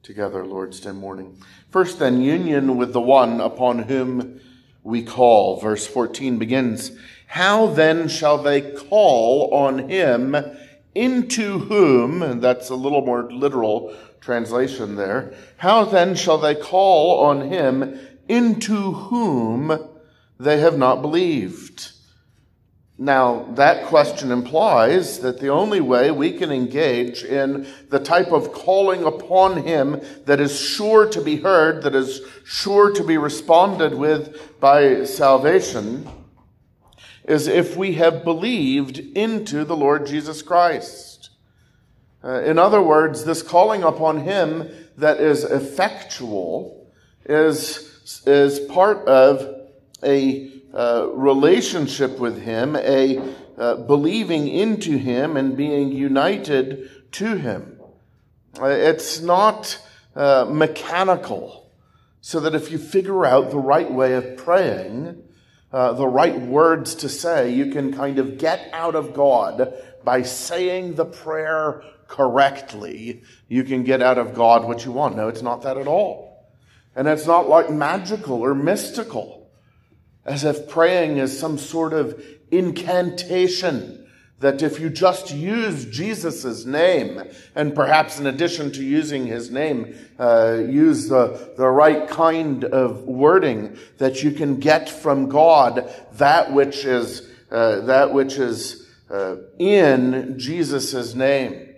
together 0.04 0.46
Lord's 0.46 0.80
Day 0.80 0.92
morning. 0.92 1.42
First, 1.72 2.00
then, 2.00 2.22
union 2.22 2.78
with 2.78 2.94
the 2.94 3.02
one 3.02 3.42
upon 3.42 3.80
whom 3.80 4.40
we 4.84 5.04
call. 5.04 5.60
Verse 5.60 5.86
14 5.86 6.38
begins 6.38 6.92
How 7.30 7.68
then 7.68 8.08
shall 8.08 8.40
they 8.40 8.60
call 8.60 9.54
on 9.54 9.88
him 9.88 10.36
into 10.96 11.60
whom, 11.60 12.24
and 12.24 12.42
that's 12.42 12.72
a 12.72 12.76
little 12.76 13.06
more 13.06 13.32
literal 13.32 13.96
translation 14.20 14.96
there, 14.96 15.36
how 15.58 15.86
then 15.86 16.16
shall 16.16 16.40
they 16.40 16.56
call 16.56 17.20
on 17.20 17.42
him 17.42 18.00
into 18.28 18.94
whom 18.94 19.90
they 20.40 20.60
have 20.60 20.80
not 20.80 21.04
believed? 21.04 21.92
Now, 22.98 23.46
that 23.52 23.86
question 23.86 24.32
implies 24.32 25.20
that 25.20 25.40
the 25.40 25.50
only 25.50 25.82
way 25.82 26.10
we 26.10 26.32
can 26.32 26.52
engage 26.52 27.24
in 27.24 27.68
the 27.90 28.00
type 28.00 28.32
of 28.32 28.52
calling 28.54 29.04
upon 29.04 29.64
Him 29.64 30.02
that 30.26 30.42
is 30.42 30.60
sure 30.60 31.08
to 31.10 31.22
be 31.22 31.38
heard, 31.38 31.84
that 31.84 31.96
is 31.96 32.22
sure 32.44 32.92
to 32.92 33.04
be 33.04 33.18
responded 33.18 33.94
with 33.94 34.60
by 34.60 35.06
salvation, 35.06 36.10
is 37.30 37.48
if 37.48 37.78
we 37.78 37.94
have 37.94 38.24
believed 38.24 38.98
into 39.16 39.64
the 39.64 39.78
Lord 39.78 40.08
Jesus 40.08 40.42
Christ. 40.42 41.30
Uh, 42.24 42.42
in 42.42 42.58
other 42.58 42.82
words, 42.82 43.24
this 43.24 43.44
calling 43.44 43.84
upon 43.84 44.22
Him 44.22 44.68
that 44.98 45.20
is 45.20 45.44
effectual 45.44 46.92
is, 47.26 48.24
is 48.26 48.60
part 48.60 49.08
of 49.08 49.68
a 50.04 50.52
uh, 50.74 51.08
relationship 51.14 52.18
with 52.18 52.42
Him, 52.42 52.76
a 52.76 53.22
uh, 53.60 53.76
believing 53.76 54.48
into 54.48 54.98
Him 54.98 55.38
and 55.38 55.56
being 55.56 55.92
united 55.92 56.90
to 57.12 57.38
Him. 57.38 57.80
Uh, 58.60 58.66
it's 58.66 59.22
not 59.22 59.80
uh, 60.16 60.48
mechanical, 60.50 61.72
so 62.22 62.40
that 62.40 62.56
if 62.56 62.72
you 62.72 62.80
figure 62.80 63.24
out 63.24 63.52
the 63.52 63.60
right 63.60 63.92
way 63.92 64.14
of 64.14 64.36
praying, 64.36 65.24
uh, 65.72 65.94
the 65.94 66.08
right 66.08 66.40
words 66.40 66.96
to 66.96 67.10
say, 67.10 67.54
you 67.54 67.72
can 67.72 67.94
kind 67.94 68.20
of 68.20 68.38
get 68.38 68.70
out 68.74 68.96
of 68.96 69.14
God 69.14 69.74
by 70.04 70.24
saying 70.24 70.96
the 70.96 71.06
prayer 71.06 71.84
correctly. 72.08 73.22
You 73.48 73.64
can 73.64 73.84
get 73.84 74.02
out 74.02 74.18
of 74.18 74.34
God 74.34 74.66
what 74.66 74.84
you 74.84 74.92
want. 74.92 75.16
No, 75.16 75.28
it's 75.28 75.44
not 75.44 75.62
that 75.64 75.78
at 75.78 75.88
all. 75.88 76.48
And 76.96 77.08
it's 77.08 77.28
not 77.28 77.48
like 77.48 77.70
magical 77.70 78.42
or 78.42 78.56
mystical 78.56 79.50
as 80.26 80.44
if 80.44 80.68
praying 80.68 81.18
is 81.18 81.40
some 81.40 81.58
sort 81.58 81.94
of 81.94 82.22
incantation 82.52 83.99
that 84.40 84.62
if 84.62 84.80
you 84.80 84.90
just 84.90 85.32
use 85.32 85.86
Jesus' 85.86 86.66
name, 86.66 87.22
and 87.56 87.76
perhaps 87.76 88.20
in 88.20 88.28
addition 88.28 88.72
to 88.72 88.84
using 88.84 89.28
his 89.28 89.52
name, 89.52 89.96
uh, 90.18 90.58
use 90.60 91.10
the, 91.10 91.54
the 91.58 91.68
right 91.68 92.08
kind 92.08 92.64
of 92.64 93.04
wording, 93.04 93.78
that 93.98 94.24
you 94.24 94.32
can 94.32 94.60
get 94.60 94.90
from 94.90 95.28
God 95.28 95.94
that 96.14 96.54
which 96.54 96.86
is, 96.86 97.30
uh, 97.52 97.82
that 97.82 98.14
which 98.14 98.38
is 98.38 98.88
uh, 99.10 99.38
in 99.58 100.36
Jesus' 100.38 101.14
name. 101.16 101.76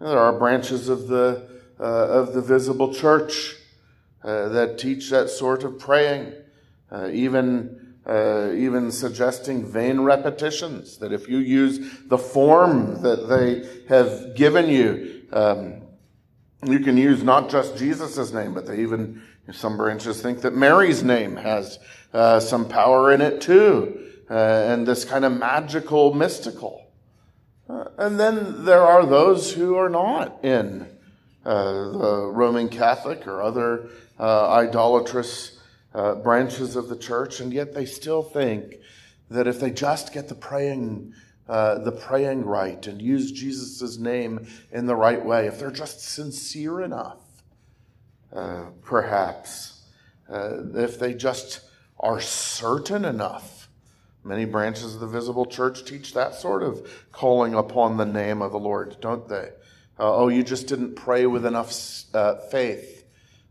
There 0.00 0.18
are 0.18 0.32
branches 0.32 0.88
of 0.88 1.06
the, 1.06 1.48
uh, 1.78 1.82
of 1.82 2.34
the 2.34 2.42
visible 2.42 2.92
church 2.92 3.54
uh, 4.24 4.48
that 4.48 4.78
teach 4.78 5.10
that 5.10 5.30
sort 5.30 5.62
of 5.62 5.78
praying 5.78 6.32
uh, 6.90 7.08
even, 7.12 7.73
uh, 8.06 8.52
even 8.54 8.92
suggesting 8.92 9.64
vain 9.64 10.00
repetitions, 10.00 10.98
that 10.98 11.12
if 11.12 11.28
you 11.28 11.38
use 11.38 12.02
the 12.06 12.18
form 12.18 13.00
that 13.02 13.28
they 13.28 13.66
have 13.88 14.34
given 14.34 14.68
you, 14.68 15.22
um, 15.32 15.80
you 16.66 16.80
can 16.80 16.96
use 16.96 17.22
not 17.22 17.50
just 17.50 17.76
Jesus' 17.76 18.32
name, 18.32 18.54
but 18.54 18.66
they 18.66 18.80
even, 18.80 19.22
some 19.52 19.76
branches 19.76 20.20
think 20.20 20.42
that 20.42 20.54
Mary's 20.54 21.02
name 21.02 21.36
has 21.36 21.78
uh, 22.12 22.40
some 22.40 22.68
power 22.68 23.12
in 23.12 23.20
it 23.20 23.40
too, 23.40 24.10
uh, 24.30 24.34
and 24.34 24.86
this 24.86 25.04
kind 25.04 25.24
of 25.24 25.32
magical, 25.32 26.12
mystical. 26.12 26.86
Uh, 27.68 27.86
and 27.96 28.20
then 28.20 28.64
there 28.64 28.82
are 28.82 29.06
those 29.06 29.52
who 29.52 29.76
are 29.76 29.88
not 29.88 30.44
in 30.44 30.86
uh, 31.44 31.72
the 31.72 32.30
Roman 32.32 32.68
Catholic 32.68 33.26
or 33.26 33.42
other 33.42 33.88
idolatrous 34.20 35.53
uh, 35.94 36.16
branches 36.16 36.76
of 36.76 36.88
the 36.88 36.96
church, 36.96 37.40
and 37.40 37.52
yet 37.52 37.74
they 37.74 37.86
still 37.86 38.22
think 38.22 38.76
that 39.30 39.46
if 39.46 39.60
they 39.60 39.70
just 39.70 40.12
get 40.12 40.28
the 40.28 40.34
praying, 40.34 41.14
uh, 41.48 41.78
the 41.78 41.92
praying 41.92 42.44
right 42.44 42.86
and 42.86 43.00
use 43.00 43.32
Jesus' 43.32 43.96
name 43.98 44.46
in 44.72 44.86
the 44.86 44.96
right 44.96 45.24
way, 45.24 45.46
if 45.46 45.58
they're 45.58 45.70
just 45.70 46.00
sincere 46.00 46.82
enough, 46.82 47.20
uh, 48.32 48.66
perhaps, 48.82 49.82
uh, 50.28 50.58
if 50.74 50.98
they 50.98 51.14
just 51.14 51.60
are 52.00 52.20
certain 52.20 53.04
enough 53.04 53.64
Many 54.24 54.46
branches 54.46 54.94
of 54.94 55.00
the 55.00 55.06
visible 55.06 55.44
church 55.44 55.84
teach 55.84 56.14
that 56.14 56.34
sort 56.34 56.62
of 56.62 57.06
calling 57.12 57.52
upon 57.52 57.98
the 57.98 58.06
name 58.06 58.40
of 58.40 58.52
the 58.52 58.58
Lord, 58.58 58.96
don't 59.02 59.28
they? 59.28 59.50
Uh, 59.98 60.16
oh, 60.16 60.28
you 60.28 60.42
just 60.42 60.66
didn't 60.66 60.94
pray 60.94 61.26
with 61.26 61.44
enough 61.44 61.74
uh, 62.14 62.36
faith. 62.50 62.93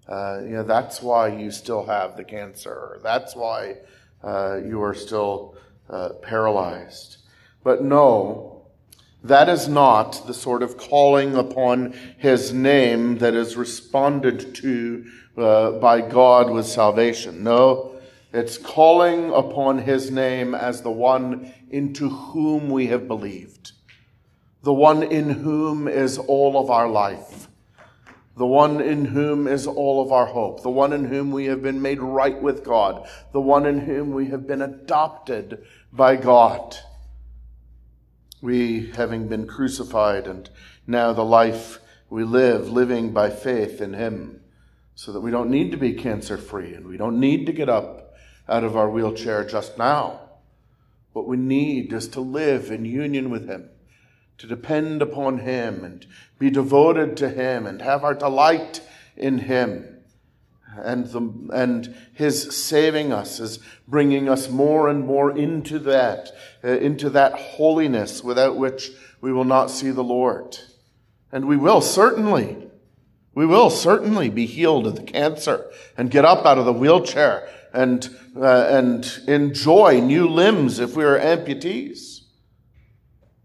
Uh, 0.08 0.42
you 0.44 0.50
know, 0.50 0.64
that's 0.64 1.02
why 1.02 1.28
you 1.28 1.52
still 1.52 1.86
have 1.86 2.18
the 2.18 2.24
cancer. 2.24 3.00
That's 3.04 3.36
why 3.36 3.78
uh, 4.24 4.58
you 4.58 4.82
are 4.82 4.94
still 4.94 5.56
uh, 5.90 6.10
paralyzed. 6.22 7.18
But 7.64 7.84
no, 7.84 8.66
that 9.24 9.48
is 9.48 9.70
not 9.70 10.28
the 10.28 10.34
sort 10.34 10.64
of 10.64 10.78
calling 10.78 11.36
upon 11.36 11.94
his 12.18 12.52
name 12.52 13.20
that 13.20 13.34
is 13.34 13.56
responded 13.56 14.54
to 14.56 15.06
uh, 15.38 15.72
by 15.72 16.02
God 16.02 16.52
with 16.52 16.66
salvation. 16.66 17.44
No, 17.44 17.96
it's 18.34 18.58
calling 18.58 19.32
upon 19.32 19.80
his 19.80 20.12
name 20.12 20.54
as 20.54 20.82
the 20.82 20.92
one 20.92 21.54
into 21.70 22.10
whom 22.10 22.70
we 22.70 22.88
have 22.88 23.08
believed, 23.08 23.72
the 24.64 24.74
one 24.74 25.04
in 25.04 25.30
whom 25.30 25.88
is 25.88 26.18
all 26.18 26.60
of 26.60 26.70
our 26.70 26.90
life, 26.90 27.48
the 28.36 28.46
one 28.46 28.82
in 28.82 29.06
whom 29.06 29.48
is 29.48 29.68
all 29.68 30.02
of 30.02 30.12
our 30.12 30.26
hope, 30.26 30.64
the 30.64 30.70
one 30.70 30.94
in 30.94 31.06
whom 31.06 31.32
we 31.32 31.46
have 31.46 31.62
been 31.62 31.82
made 31.82 32.02
right 32.02 32.42
with 32.42 32.64
God, 32.64 33.08
the 33.32 33.42
one 33.42 33.66
in 33.66 33.80
whom 33.80 34.14
we 34.14 34.28
have 34.28 34.48
been 34.48 34.62
adopted 34.62 35.64
by 35.92 36.16
God. 36.16 36.78
We, 38.42 38.92
having 38.92 39.28
been 39.28 39.48
crucified, 39.48 40.28
and 40.28 40.50
now 40.88 41.14
the 41.14 41.24
life 41.24 41.80
we 42.10 42.24
live, 42.24 42.70
living 42.70 43.14
by 43.14 43.30
faith 43.30 43.82
in 43.82 43.94
him, 43.94 44.42
so 44.96 45.12
that 45.12 45.22
we 45.22 45.32
don't 45.32 45.50
need 45.50 45.72
to 45.72 45.78
be 45.78 45.94
cancer 45.94 46.38
free 46.38 46.74
and 46.74 46.88
we 46.88 46.98
don't 46.98 47.20
need 47.20 47.46
to 47.46 47.54
get 47.54 47.70
up 47.70 48.14
out 48.48 48.64
of 48.64 48.76
our 48.76 48.90
wheelchair 48.90 49.46
just 49.46 49.78
now. 49.78 50.20
What 51.14 51.28
we 51.28 51.38
need 51.38 51.94
is 51.94 52.08
to 52.10 52.22
live 52.22 52.72
in 52.72 52.86
union 52.86 53.30
with 53.30 53.48
Him, 53.48 53.70
to 54.38 54.48
depend 54.48 55.02
upon 55.02 55.40
Him 55.40 55.84
and 55.84 56.06
be 56.40 56.50
devoted 56.50 57.16
to 57.18 57.30
Him 57.30 57.66
and 57.66 57.82
have 57.82 58.04
our 58.04 58.14
delight 58.14 58.82
in 59.16 59.40
Him. 59.40 59.90
And, 60.76 61.08
the, 61.08 61.50
and 61.54 61.96
His 62.14 62.56
saving 62.56 63.14
us 63.14 63.40
is 63.40 63.60
bringing 63.88 64.28
us 64.28 64.50
more 64.50 64.90
and 64.90 65.06
more 65.06 65.32
into 65.36 65.80
that, 65.80 66.32
uh, 66.64 66.70
into 66.70 67.10
that 67.12 67.34
holiness 67.34 68.24
without 68.24 68.58
which 68.58 68.92
we 69.22 69.32
will 69.32 69.46
not 69.46 69.70
see 69.70 69.92
the 69.92 70.04
Lord. 70.04 70.58
And 71.32 71.46
we 71.46 71.58
will 71.58 71.82
certainly, 71.82 72.70
we 73.34 73.46
will 73.46 73.70
certainly 73.70 74.30
be 74.30 74.46
healed 74.46 74.86
of 74.86 74.96
the 74.96 75.04
cancer 75.04 75.72
and 75.98 76.12
get 76.12 76.26
up 76.26 76.46
out 76.46 76.58
of 76.58 76.66
the 76.66 76.74
wheelchair 76.74 77.48
and, 77.74 78.08
uh, 78.36 78.68
and 78.70 79.22
enjoy 79.28 80.00
new 80.00 80.28
limbs 80.28 80.80
if 80.80 80.96
we 80.96 81.04
are 81.04 81.18
amputees. 81.18 82.13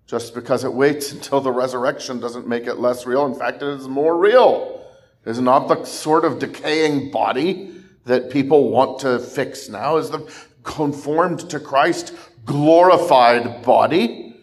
Just 0.09 0.35
because 0.35 0.65
it 0.65 0.73
waits 0.73 1.13
until 1.13 1.41
the 1.41 1.53
resurrection 1.53 2.19
doesn't 2.19 2.49
make 2.49 2.67
it 2.67 2.79
less 2.79 3.07
real. 3.07 3.25
In 3.27 3.35
fact, 3.37 3.63
it 3.63 3.69
is 3.69 3.87
more 3.87 4.17
real. 4.17 4.85
It 5.25 5.31
is 5.31 5.41
not 5.41 5.69
the 5.69 5.85
sort 5.85 6.25
of 6.25 6.41
decaying 6.41 7.13
body 7.13 7.75
that 8.07 8.31
people 8.31 8.71
want 8.71 9.01
to 9.01 9.21
fix 9.21 9.69
now, 9.69 9.99
is 9.99 10.11
the 10.11 10.29
conformed 10.63 11.51
to 11.51 11.61
Christ 11.61 12.15
glorified 12.45 13.63
body 13.63 14.35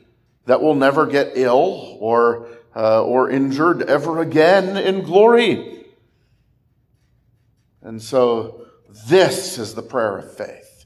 that 0.45 0.61
will 0.61 0.75
never 0.75 1.07
get 1.07 1.31
ill 1.33 1.97
or, 1.99 2.47
uh, 2.75 3.03
or 3.03 3.29
injured 3.29 3.81
ever 3.83 4.21
again 4.21 4.77
in 4.77 5.03
glory. 5.03 5.85
And 7.81 8.01
so 8.01 8.67
this 9.07 9.57
is 9.57 9.73
the 9.73 9.81
prayer 9.81 10.17
of 10.17 10.37
faith. 10.37 10.85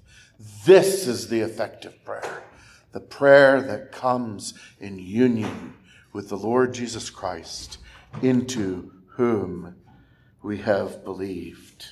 This 0.65 1.07
is 1.07 1.27
the 1.27 1.41
effective 1.41 2.03
prayer. 2.05 2.43
The 2.91 3.00
prayer 3.00 3.62
that 3.62 3.91
comes 3.91 4.53
in 4.79 4.98
union 5.00 5.75
with 6.12 6.29
the 6.29 6.38
Lord 6.38 6.74
Jesus 6.74 7.10
Christ, 7.10 7.77
into 8.22 8.91
whom 9.10 9.75
we 10.41 10.58
have 10.60 11.03
believed. 11.03 11.89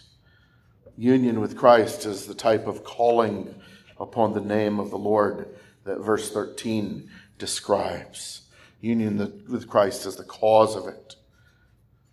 Union 0.98 1.39
with 1.39 1.56
Christ 1.56 2.06
is 2.06 2.26
the 2.26 2.34
type 2.34 2.65
of 2.65 2.84
calling 2.84 3.54
upon 4.00 4.34
the 4.34 4.41
name 4.41 4.80
of 4.80 4.89
the 4.89 4.98
Lord 4.98 5.56
that 5.84 6.00
verse 6.00 6.32
13 6.32 7.10
describes. 7.38 8.41
Union 8.82 9.43
with 9.48 9.67
Christ 9.67 10.06
is 10.06 10.15
the 10.15 10.24
cause 10.24 10.76
of 10.76 10.88
it. 10.88 11.15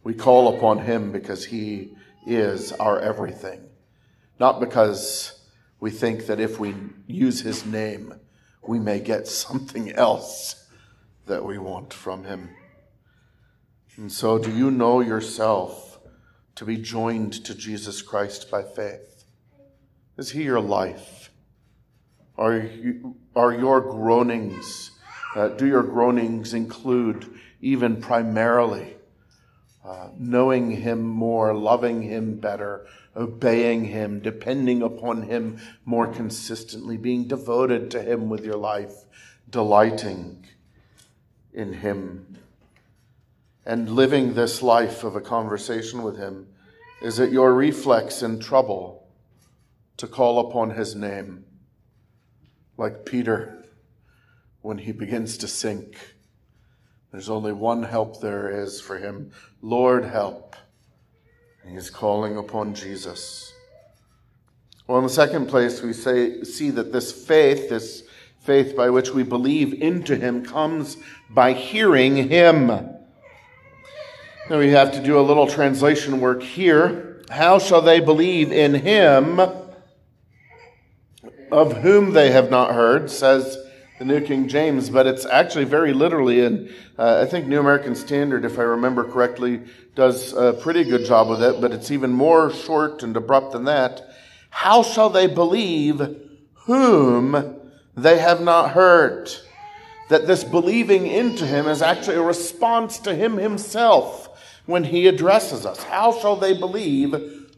We 0.02 0.12
call 0.12 0.56
upon 0.56 0.80
him 0.80 1.12
because 1.12 1.46
he 1.46 1.94
is 2.26 2.72
our 2.72 3.00
everything. 3.00 3.60
Not 4.38 4.60
because 4.60 5.40
we 5.80 5.90
think 5.90 6.26
that 6.26 6.40
if 6.40 6.58
we 6.58 6.74
use 7.06 7.40
his 7.40 7.64
name, 7.64 8.14
we 8.68 8.78
may 8.78 9.00
get 9.00 9.26
something 9.26 9.92
else 9.92 10.66
that 11.26 11.44
we 11.44 11.58
want 11.58 11.92
from 11.92 12.24
him. 12.24 12.50
And 13.96 14.10
so, 14.10 14.38
do 14.38 14.50
you 14.50 14.70
know 14.70 15.00
yourself 15.00 15.98
to 16.56 16.64
be 16.64 16.76
joined 16.76 17.32
to 17.44 17.54
Jesus 17.54 18.02
Christ 18.02 18.50
by 18.50 18.62
faith? 18.62 19.24
Is 20.16 20.30
he 20.30 20.42
your 20.42 20.60
life? 20.60 21.30
Are, 22.36 22.56
you, 22.56 23.16
are 23.36 23.52
your 23.52 23.80
groanings, 23.80 24.90
uh, 25.36 25.48
do 25.48 25.66
your 25.66 25.84
groanings 25.84 26.52
include 26.52 27.32
even 27.60 28.00
primarily 28.00 28.93
uh, 29.84 30.08
knowing 30.18 30.70
him 30.70 31.02
more, 31.02 31.54
loving 31.54 32.02
him 32.02 32.38
better, 32.38 32.86
obeying 33.16 33.84
Him, 33.84 34.20
depending 34.20 34.82
upon 34.82 35.22
Him 35.22 35.58
more 35.84 36.06
consistently, 36.06 36.96
being 36.96 37.28
devoted 37.28 37.90
to 37.92 38.02
Him 38.02 38.28
with 38.28 38.44
your 38.44 38.56
life, 38.56 39.04
delighting 39.48 40.44
in 41.52 41.74
Him. 41.74 42.38
And 43.66 43.90
living 43.90 44.34
this 44.34 44.62
life 44.62 45.04
of 45.04 45.16
a 45.16 45.20
conversation 45.20 46.02
with 46.02 46.16
Him, 46.16 46.48
is 47.02 47.18
it 47.18 47.32
your 47.32 47.54
reflex 47.54 48.22
in 48.22 48.40
trouble 48.40 49.06
to 49.96 50.06
call 50.06 50.50
upon 50.50 50.70
His 50.70 50.94
name? 50.94 51.44
Like 52.76 53.06
Peter, 53.06 53.64
when 54.60 54.78
he 54.78 54.90
begins 54.90 55.38
to 55.38 55.46
sink, 55.46 56.13
there's 57.14 57.30
only 57.30 57.52
one 57.52 57.84
help 57.84 58.20
there 58.20 58.48
is 58.48 58.80
for 58.80 58.98
him 58.98 59.30
Lord, 59.62 60.04
help. 60.04 60.56
He 61.64 61.76
is 61.76 61.88
calling 61.88 62.36
upon 62.36 62.74
Jesus. 62.74 63.52
Well, 64.88 64.98
in 64.98 65.04
the 65.04 65.10
second 65.10 65.46
place, 65.46 65.80
we 65.80 65.92
say, 65.92 66.42
see 66.42 66.70
that 66.70 66.92
this 66.92 67.12
faith, 67.12 67.68
this 67.68 68.02
faith 68.40 68.74
by 68.76 68.90
which 68.90 69.10
we 69.10 69.22
believe 69.22 69.80
into 69.80 70.16
him, 70.16 70.44
comes 70.44 70.96
by 71.30 71.52
hearing 71.52 72.16
him. 72.28 72.66
Now 72.66 74.58
we 74.58 74.70
have 74.70 74.90
to 74.94 75.00
do 75.00 75.16
a 75.16 75.22
little 75.22 75.46
translation 75.46 76.20
work 76.20 76.42
here. 76.42 77.22
How 77.30 77.60
shall 77.60 77.80
they 77.80 78.00
believe 78.00 78.50
in 78.50 78.74
him 78.74 79.38
of 81.52 81.76
whom 81.76 82.12
they 82.12 82.32
have 82.32 82.50
not 82.50 82.74
heard, 82.74 83.08
says 83.08 83.63
the 83.98 84.04
New 84.04 84.20
King 84.20 84.48
James, 84.48 84.90
but 84.90 85.06
it's 85.06 85.24
actually 85.24 85.64
very 85.64 85.92
literally, 85.92 86.44
and 86.44 86.68
uh, 86.98 87.20
I 87.22 87.30
think 87.30 87.46
New 87.46 87.60
American 87.60 87.94
Standard, 87.94 88.44
if 88.44 88.58
I 88.58 88.62
remember 88.62 89.04
correctly, 89.04 89.60
does 89.94 90.32
a 90.32 90.52
pretty 90.52 90.82
good 90.82 91.04
job 91.04 91.28
with 91.28 91.42
it, 91.42 91.60
but 91.60 91.72
it's 91.72 91.92
even 91.92 92.10
more 92.10 92.52
short 92.52 93.04
and 93.04 93.16
abrupt 93.16 93.52
than 93.52 93.64
that. 93.64 94.02
How 94.50 94.82
shall 94.82 95.10
they 95.10 95.28
believe 95.28 96.02
whom 96.66 97.60
they 97.96 98.18
have 98.18 98.40
not 98.40 98.72
heard? 98.72 99.30
That 100.08 100.26
this 100.26 100.44
believing 100.44 101.06
into 101.06 101.46
him 101.46 101.66
is 101.66 101.80
actually 101.80 102.16
a 102.16 102.22
response 102.22 102.98
to 103.00 103.14
him 103.14 103.36
himself 103.36 104.28
when 104.66 104.84
he 104.84 105.06
addresses 105.06 105.64
us. 105.64 105.82
How 105.84 106.18
shall 106.18 106.36
they 106.36 106.52
believe 106.52 107.14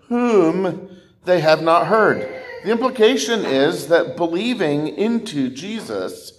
whom 0.08 0.96
they 1.24 1.40
have 1.40 1.62
not 1.62 1.86
heard? 1.86 2.45
The 2.64 2.70
implication 2.70 3.44
is 3.44 3.88
that 3.88 4.16
believing 4.16 4.88
into 4.88 5.50
Jesus 5.50 6.32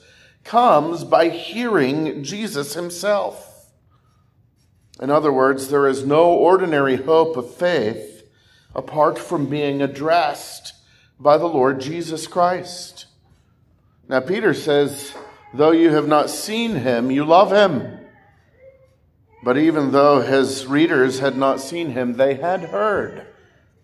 comes 0.43 1.03
by 1.03 1.29
hearing 1.29 2.23
Jesus 2.23 2.73
himself. 2.73 3.69
In 5.01 5.09
other 5.09 5.31
words, 5.31 5.69
there 5.69 5.87
is 5.87 6.05
no 6.05 6.31
ordinary 6.31 6.95
hope 6.95 7.37
of 7.37 7.53
faith 7.53 8.23
apart 8.73 9.19
from 9.19 9.49
being 9.49 9.81
addressed 9.81 10.73
by 11.19 11.37
the 11.37 11.47
Lord 11.47 11.81
Jesus 11.81 12.27
Christ. 12.27 13.05
Now, 14.07 14.19
Peter 14.21 14.53
says, 14.53 15.13
though 15.53 15.71
you 15.71 15.91
have 15.91 16.07
not 16.07 16.29
seen 16.29 16.75
him, 16.75 17.11
you 17.11 17.25
love 17.25 17.51
him. 17.51 17.99
But 19.43 19.57
even 19.57 19.91
though 19.91 20.21
his 20.21 20.65
readers 20.65 21.19
had 21.19 21.37
not 21.37 21.59
seen 21.59 21.91
him, 21.91 22.13
they 22.13 22.35
had 22.35 22.63
heard 22.63 23.27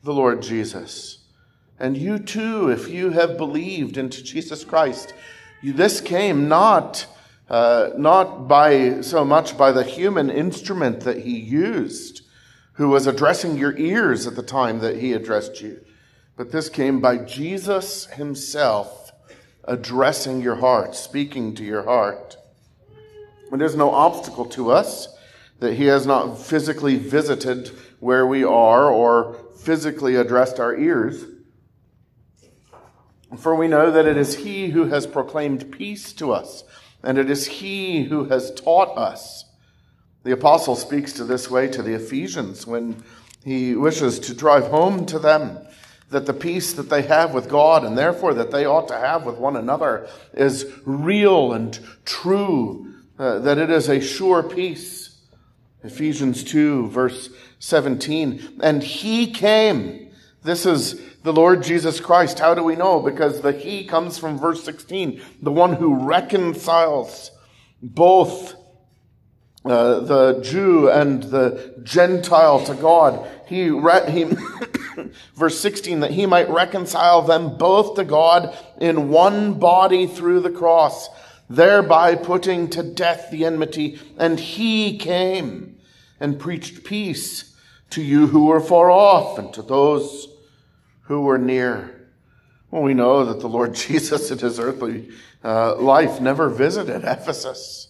the 0.04 0.13
Lord 0.13 0.41
Jesus. 0.41 1.22
And 1.79 1.97
you 1.97 2.19
too, 2.19 2.69
if 2.69 2.89
you 2.89 3.12
have 3.12 3.38
believed 3.38 3.97
into 3.97 4.23
Jesus 4.23 4.63
Christ, 4.63 5.13
this 5.63 6.01
came 6.01 6.47
not, 6.47 7.05
uh, 7.49 7.89
not 7.97 8.47
by 8.47 9.01
so 9.01 9.25
much 9.25 9.57
by 9.57 9.71
the 9.71 9.83
human 9.83 10.29
instrument 10.29 11.01
that 11.01 11.19
he 11.19 11.38
used, 11.39 12.21
who 12.73 12.89
was 12.89 13.07
addressing 13.07 13.57
your 13.57 13.77
ears 13.77 14.27
at 14.27 14.36
the 14.36 14.43
time 14.43 14.79
that 14.79 14.97
he 14.97 15.13
addressed 15.13 15.62
you, 15.62 15.79
but 16.36 16.51
this 16.51 16.69
came 16.69 16.99
by 16.99 17.17
Jesus 17.17 18.05
himself 18.07 19.12
addressing 19.65 20.41
your 20.41 20.55
heart, 20.55 20.95
speaking 20.95 21.53
to 21.55 21.63
your 21.63 21.83
heart. 21.83 22.38
It 23.51 23.62
is 23.62 23.75
no 23.75 23.91
obstacle 23.91 24.45
to 24.47 24.71
us 24.71 25.07
that 25.59 25.75
he 25.75 25.86
has 25.86 26.07
not 26.07 26.38
physically 26.38 26.97
visited 26.97 27.69
where 27.99 28.25
we 28.25 28.43
are 28.43 28.89
or 28.89 29.38
physically 29.59 30.15
addressed 30.15 30.59
our 30.59 30.75
ears. 30.75 31.23
For 33.38 33.56
we 33.56 33.67
know 33.67 33.91
that 33.91 34.06
it 34.06 34.17
is 34.17 34.36
he 34.36 34.69
who 34.69 34.86
has 34.86 35.08
proclaimed 35.08 35.72
peace 35.72 36.13
to 36.13 36.32
us, 36.32 36.63
and 37.02 37.17
it 37.17 37.30
is 37.30 37.48
he 37.48 38.04
who 38.04 38.26
has 38.26 38.52
taught 38.52 38.98
us. 38.98 39.46
The 40.24 40.32
apostle 40.32 40.76
speaks 40.76 41.13
to 41.13 41.24
this 41.24 41.50
way 41.50 41.67
to 41.67 41.82
the 41.82 41.96
Ephesians 41.96 42.65
when 42.65 43.04
he 43.43 43.76
wishes 43.76 44.19
to 44.19 44.34
drive 44.34 44.67
home 44.67 45.06
to 45.08 45.19
them 45.19 45.60
that 46.13 46.26
the 46.26 46.34
peace 46.34 46.74
that 46.74 46.89
they 46.89 47.02
have 47.02 47.34
with 47.34 47.50
God 47.50 47.84
and 47.84 47.98
therefore 47.98 48.34
that 48.36 48.52
they 48.52 48.65
ought 48.65 48.88
to 48.88 48.98
have 48.98 49.26
with 49.26 49.38
one 49.38 49.58
another 49.58 50.08
is 50.34 50.72
real 50.86 51.52
and 51.54 51.78
true, 52.06 52.93
uh, 53.19 53.39
that 53.39 53.58
it 53.58 53.69
is 53.69 53.89
a 53.89 54.00
sure 54.00 54.43
peace. 54.43 55.19
Ephesians 55.84 56.43
2 56.43 56.88
verse 56.88 57.30
17. 57.60 58.60
And 58.62 58.82
he 58.82 59.32
came. 59.32 60.12
This 60.43 60.65
is 60.65 61.02
the 61.23 61.33
Lord 61.33 61.63
Jesus 61.63 61.99
Christ. 61.99 62.39
How 62.39 62.53
do 62.53 62.63
we 62.63 62.75
know? 62.75 62.99
Because 62.99 63.41
the 63.41 63.53
he 63.53 63.86
comes 63.86 64.17
from 64.17 64.38
verse 64.38 64.63
16. 64.63 65.21
The 65.41 65.51
one 65.51 65.73
who 65.73 66.05
reconciles 66.05 67.31
both 67.81 68.55
uh, 69.65 70.01
the 70.01 70.41
Jew 70.41 70.89
and 70.89 71.23
the 71.23 71.79
Gentile 71.83 72.65
to 72.65 72.73
God. 72.75 73.25
He, 73.47 73.69
re- 73.69 74.12
he 74.12 74.25
verse 75.36 75.57
16, 75.59 76.01
that 76.01 76.12
he 76.12 76.25
might 76.25 76.49
reconcile 76.49 77.21
them 77.21 77.57
both 77.57 77.95
to 77.95 78.03
God 78.03 78.55
in 78.81 79.09
one 79.09 79.53
body 79.59 80.05
through 80.05 80.41
the 80.41 80.51
cross, 80.51 81.07
thereby 81.49 82.15
putting 82.15 82.69
to 82.71 82.83
death 82.83 83.29
the 83.31 83.45
enmity. 83.45 83.99
And 84.17 84.38
he 84.38 84.97
came 84.97 85.77
and 86.19 86.39
preached 86.39 86.83
peace 86.83 87.55
to 87.91 88.01
you 88.01 88.27
who 88.27 88.47
were 88.47 88.59
far 88.59 88.91
off 88.91 89.38
and 89.38 89.53
to 89.53 89.62
those 89.62 90.27
who 91.04 91.22
were 91.22 91.38
near. 91.38 92.10
Well, 92.72 92.82
we 92.82 92.94
know 92.94 93.26
that 93.26 93.39
the 93.39 93.50
Lord 93.50 93.76
Jesus 93.76 94.32
in 94.32 94.39
his 94.39 94.60
earthly 94.60 95.10
uh, 95.44 95.76
life 95.76 96.20
never 96.20 96.50
visited 96.50 97.04
Ephesus. 97.04 97.89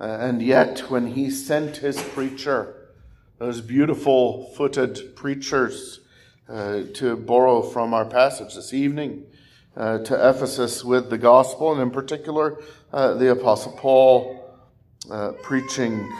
Uh, 0.00 0.04
and 0.04 0.42
yet, 0.42 0.90
when 0.90 1.08
he 1.08 1.30
sent 1.30 1.78
his 1.78 2.00
preacher, 2.00 2.90
those 3.38 3.60
beautiful 3.60 4.52
footed 4.56 5.16
preachers, 5.16 6.00
uh, 6.48 6.82
to 6.94 7.16
borrow 7.16 7.60
from 7.62 7.92
our 7.92 8.04
passage 8.04 8.54
this 8.54 8.72
evening, 8.72 9.24
uh, 9.76 9.98
to 9.98 10.14
Ephesus 10.14 10.84
with 10.84 11.10
the 11.10 11.18
gospel, 11.18 11.72
and 11.72 11.82
in 11.82 11.90
particular, 11.90 12.58
uh, 12.92 13.14
the 13.14 13.30
Apostle 13.30 13.72
Paul 13.72 14.56
uh, 15.10 15.32
preaching 15.42 16.10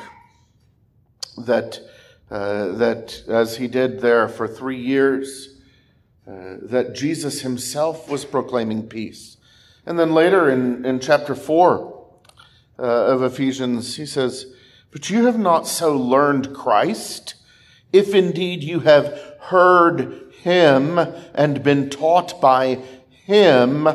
that, 1.39 1.81
uh, 2.31 2.73
that 2.73 3.23
as 3.29 3.57
he 3.57 3.69
did 3.69 4.01
there 4.01 4.29
for 4.29 4.47
three 4.47 4.81
years, 4.81 5.58
that 6.29 6.95
Jesus 6.95 7.41
himself 7.41 8.09
was 8.09 8.25
proclaiming 8.25 8.89
peace. 8.89 9.37
And 9.87 9.99
then 9.99 10.13
later 10.13 10.51
in, 10.51 10.85
in 10.85 11.01
chapter 11.01 11.35
4, 11.35 11.99
uh, 12.79 12.83
of 12.83 13.23
Ephesians, 13.23 13.97
he 13.97 14.07
says, 14.07 14.47
But 14.93 15.11
you 15.11 15.25
have 15.27 15.39
not 15.39 15.67
so 15.67 15.97
learned 15.97 16.55
Christ, 16.55 17.35
if 17.93 18.15
indeed 18.15 18.63
you 18.63 18.81
have 18.81 19.37
heard 19.41 20.33
him 20.43 20.99
and 21.35 21.63
been 21.63 21.91
taught 21.91 22.41
by 22.41 22.77
him 23.11 23.89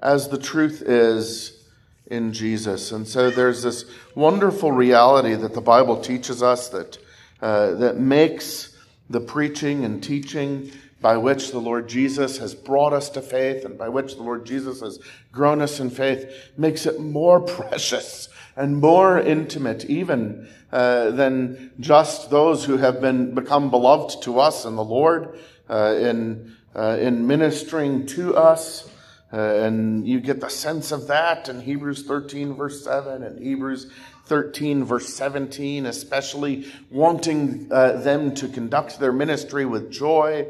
as 0.00 0.28
the 0.28 0.38
truth 0.38 0.82
is 0.82 1.66
in 2.06 2.32
Jesus. 2.32 2.92
And 2.92 3.06
so 3.06 3.30
there's 3.30 3.62
this 3.62 3.84
wonderful 4.14 4.72
reality 4.72 5.34
that 5.34 5.54
the 5.54 5.60
Bible 5.60 6.00
teaches 6.00 6.42
us 6.42 6.68
that, 6.70 6.98
uh, 7.42 7.72
that 7.74 7.98
makes 7.98 8.76
the 9.10 9.20
preaching 9.20 9.84
and 9.84 10.02
teaching 10.02 10.70
by 11.04 11.18
which 11.18 11.50
the 11.50 11.58
Lord 11.58 11.86
Jesus 11.86 12.38
has 12.38 12.54
brought 12.54 12.94
us 12.94 13.10
to 13.10 13.20
faith 13.20 13.66
and 13.66 13.76
by 13.76 13.90
which 13.90 14.16
the 14.16 14.22
Lord 14.22 14.46
Jesus 14.46 14.80
has 14.80 14.98
grown 15.30 15.60
us 15.60 15.78
in 15.78 15.90
faith 15.90 16.50
makes 16.56 16.86
it 16.86 16.98
more 16.98 17.40
precious 17.58 18.30
and 18.56 18.78
more 18.78 19.20
intimate 19.20 19.84
even 19.84 20.48
uh, 20.72 21.10
than 21.10 21.72
just 21.78 22.30
those 22.30 22.64
who 22.64 22.78
have 22.78 23.02
been 23.02 23.34
become 23.34 23.70
beloved 23.70 24.22
to 24.22 24.40
us 24.40 24.64
in 24.64 24.76
the 24.76 24.84
Lord 24.84 25.38
uh, 25.68 25.94
in 25.98 26.56
uh, 26.74 26.96
in 26.98 27.26
ministering 27.26 28.06
to 28.06 28.34
us. 28.34 28.90
Uh, 29.30 29.36
and 29.36 30.08
you 30.08 30.20
get 30.20 30.40
the 30.40 30.48
sense 30.48 30.90
of 30.90 31.08
that 31.08 31.50
in 31.50 31.60
Hebrews 31.60 32.04
13 32.04 32.54
verse 32.54 32.82
7 32.82 33.22
and 33.22 33.38
Hebrews 33.38 33.92
13 34.24 34.84
verse 34.84 35.12
17, 35.12 35.84
especially 35.84 36.66
wanting 36.90 37.68
uh, 37.70 37.98
them 37.98 38.34
to 38.36 38.48
conduct 38.48 38.98
their 38.98 39.12
ministry 39.12 39.66
with 39.66 39.92
joy 39.92 40.46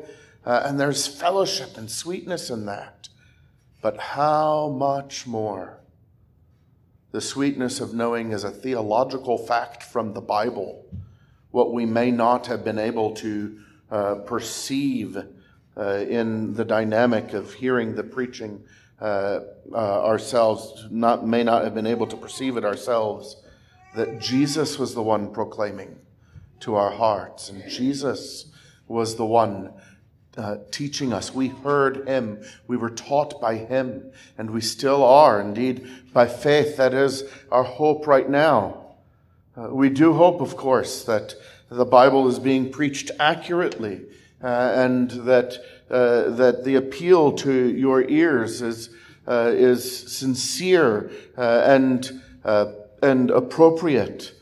uh, 0.47 0.63
and 0.65 0.79
there's 0.79 1.07
fellowship 1.07 1.77
and 1.77 1.91
sweetness 1.91 2.51
in 2.51 2.67
that. 2.67 3.09
But 3.81 3.99
how 3.99 4.69
much 4.69 5.27
more? 5.27 5.81
The 7.13 7.21
sweetness 7.21 7.81
of 7.81 7.95
knowing 7.95 8.33
as 8.33 8.45
a 8.45 8.51
theological 8.51 9.39
fact 9.39 9.83
from 9.83 10.15
the 10.15 10.21
Bible 10.21 10.85
what 11.51 11.73
we 11.73 11.87
may 11.87 12.11
not 12.11 12.49
have 12.49 12.65
been 12.65 12.79
able 12.79 13.13
to 13.15 13.61
uh, 13.91 14.17
perceive 14.17 15.17
uh, 15.77 15.83
in 15.83 16.55
the 16.55 16.65
dynamic 16.65 17.33
of 17.33 17.53
hearing 17.53 17.95
the 17.95 18.03
preaching 18.03 18.65
uh, 19.01 19.41
uh 19.73 20.05
ourselves, 20.05 20.87
not, 20.91 21.27
may 21.27 21.45
not 21.45 21.63
have 21.63 21.75
been 21.75 21.87
able 21.87 22.07
to 22.07 22.17
perceive 22.17 22.57
it 22.57 22.65
ourselves, 22.65 23.37
that 23.95 24.21
Jesus 24.21 24.79
was 24.79 24.95
the 24.95 25.03
one 25.03 25.33
proclaiming 25.33 25.97
to 26.61 26.75
our 26.75 26.91
hearts, 26.91 27.51
and 27.51 27.69
Jesus 27.69 28.47
was 28.89 29.17
the 29.17 29.27
one 29.27 29.73
uh, 30.37 30.57
teaching 30.71 31.13
us. 31.13 31.35
We 31.35 31.49
heard 31.49 32.09
him. 32.09 32.43
We 32.67 32.77
were 32.77 32.91
taught 32.91 33.41
by 33.41 33.57
him, 33.57 34.11
and 34.37 34.51
we 34.51 34.61
still 34.61 35.05
are. 35.05 35.41
Indeed, 35.41 35.89
by 36.13 36.27
faith, 36.27 36.77
that 36.77 36.95
is 36.95 37.25
our 37.51 37.65
hope 37.65 38.07
right 38.07 38.29
now. 38.29 38.85
Uh, 39.57 39.69
we 39.71 39.89
do 39.89 40.15
hope, 40.15 40.41
of 40.41 40.57
course, 40.57 41.05
that 41.05 41.35
the 41.71 41.85
Bible 41.85 42.29
is 42.29 42.39
being 42.39 42.71
preached 42.71 43.11
accurately, 43.21 44.03
uh, 44.43 44.73
and 44.75 45.11
that 45.11 45.59
uh, 45.91 46.31
that 46.31 46.65
the 46.65 46.75
appeal 46.75 47.33
to 47.33 47.53
your 47.53 48.03
ears 48.09 48.63
is 48.63 48.91
uh, 49.29 49.53
is 49.55 50.13
sincere 50.13 51.11
uh, 51.39 51.63
and 51.65 52.21
and 53.03 53.31
appropriate. 53.31 54.33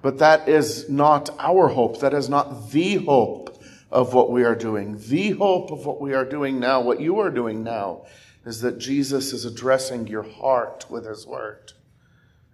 But 0.00 0.18
that 0.18 0.48
is 0.48 0.88
not 0.88 1.30
our 1.38 1.68
hope. 1.68 2.00
That 2.00 2.14
is 2.14 2.28
not 2.28 2.70
the 2.70 2.96
hope 2.96 3.51
of 3.92 4.14
what 4.14 4.30
we 4.30 4.42
are 4.42 4.54
doing. 4.54 4.98
The 4.98 5.32
hope 5.32 5.70
of 5.70 5.84
what 5.84 6.00
we 6.00 6.14
are 6.14 6.24
doing 6.24 6.58
now, 6.58 6.80
what 6.80 7.00
you 7.00 7.20
are 7.20 7.30
doing 7.30 7.62
now, 7.62 8.06
is 8.46 8.62
that 8.62 8.78
Jesus 8.78 9.34
is 9.34 9.44
addressing 9.44 10.06
your 10.06 10.22
heart 10.22 10.86
with 10.88 11.06
his 11.06 11.26
word, 11.26 11.74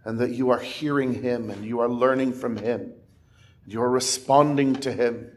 and 0.05 0.19
that 0.19 0.33
you 0.33 0.51
are 0.51 0.59
hearing 0.59 1.23
him 1.23 1.49
and 1.49 1.65
you 1.65 1.79
are 1.81 1.89
learning 1.89 2.33
from 2.33 2.57
him. 2.57 2.93
You 3.67 3.81
are 3.83 3.91
responding 3.91 4.75
to 4.77 4.93
him. 4.93 5.31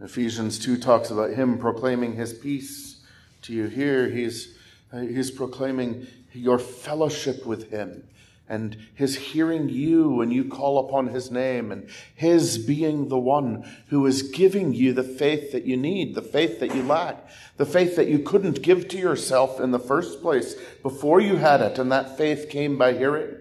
Ephesians 0.00 0.58
2 0.58 0.78
talks 0.78 1.10
about 1.10 1.30
him 1.30 1.58
proclaiming 1.58 2.14
his 2.14 2.32
peace 2.32 3.04
to 3.42 3.52
you. 3.52 3.66
Here, 3.66 4.08
he's, 4.08 4.56
he's 4.92 5.30
proclaiming 5.30 6.06
your 6.32 6.58
fellowship 6.58 7.44
with 7.44 7.70
him 7.70 8.08
and 8.48 8.76
his 8.94 9.16
hearing 9.16 9.68
you 9.68 10.08
when 10.08 10.30
you 10.30 10.44
call 10.44 10.78
upon 10.86 11.08
his 11.08 11.30
name, 11.30 11.70
and 11.70 11.88
his 12.14 12.58
being 12.58 13.08
the 13.08 13.18
one 13.18 13.70
who 13.88 14.06
is 14.06 14.22
giving 14.22 14.72
you 14.72 14.92
the 14.92 15.02
faith 15.02 15.52
that 15.52 15.64
you 15.64 15.76
need, 15.76 16.14
the 16.14 16.22
faith 16.22 16.58
that 16.60 16.74
you 16.74 16.82
lack, 16.82 17.28
the 17.58 17.66
faith 17.66 17.96
that 17.96 18.08
you 18.08 18.20
couldn't 18.20 18.62
give 18.62 18.88
to 18.88 18.98
yourself 18.98 19.60
in 19.60 19.70
the 19.70 19.78
first 19.78 20.22
place 20.22 20.54
before 20.82 21.20
you 21.20 21.36
had 21.36 21.60
it, 21.60 21.78
and 21.78 21.92
that 21.92 22.16
faith 22.16 22.48
came 22.48 22.78
by 22.78 22.94
hearing. 22.94 23.36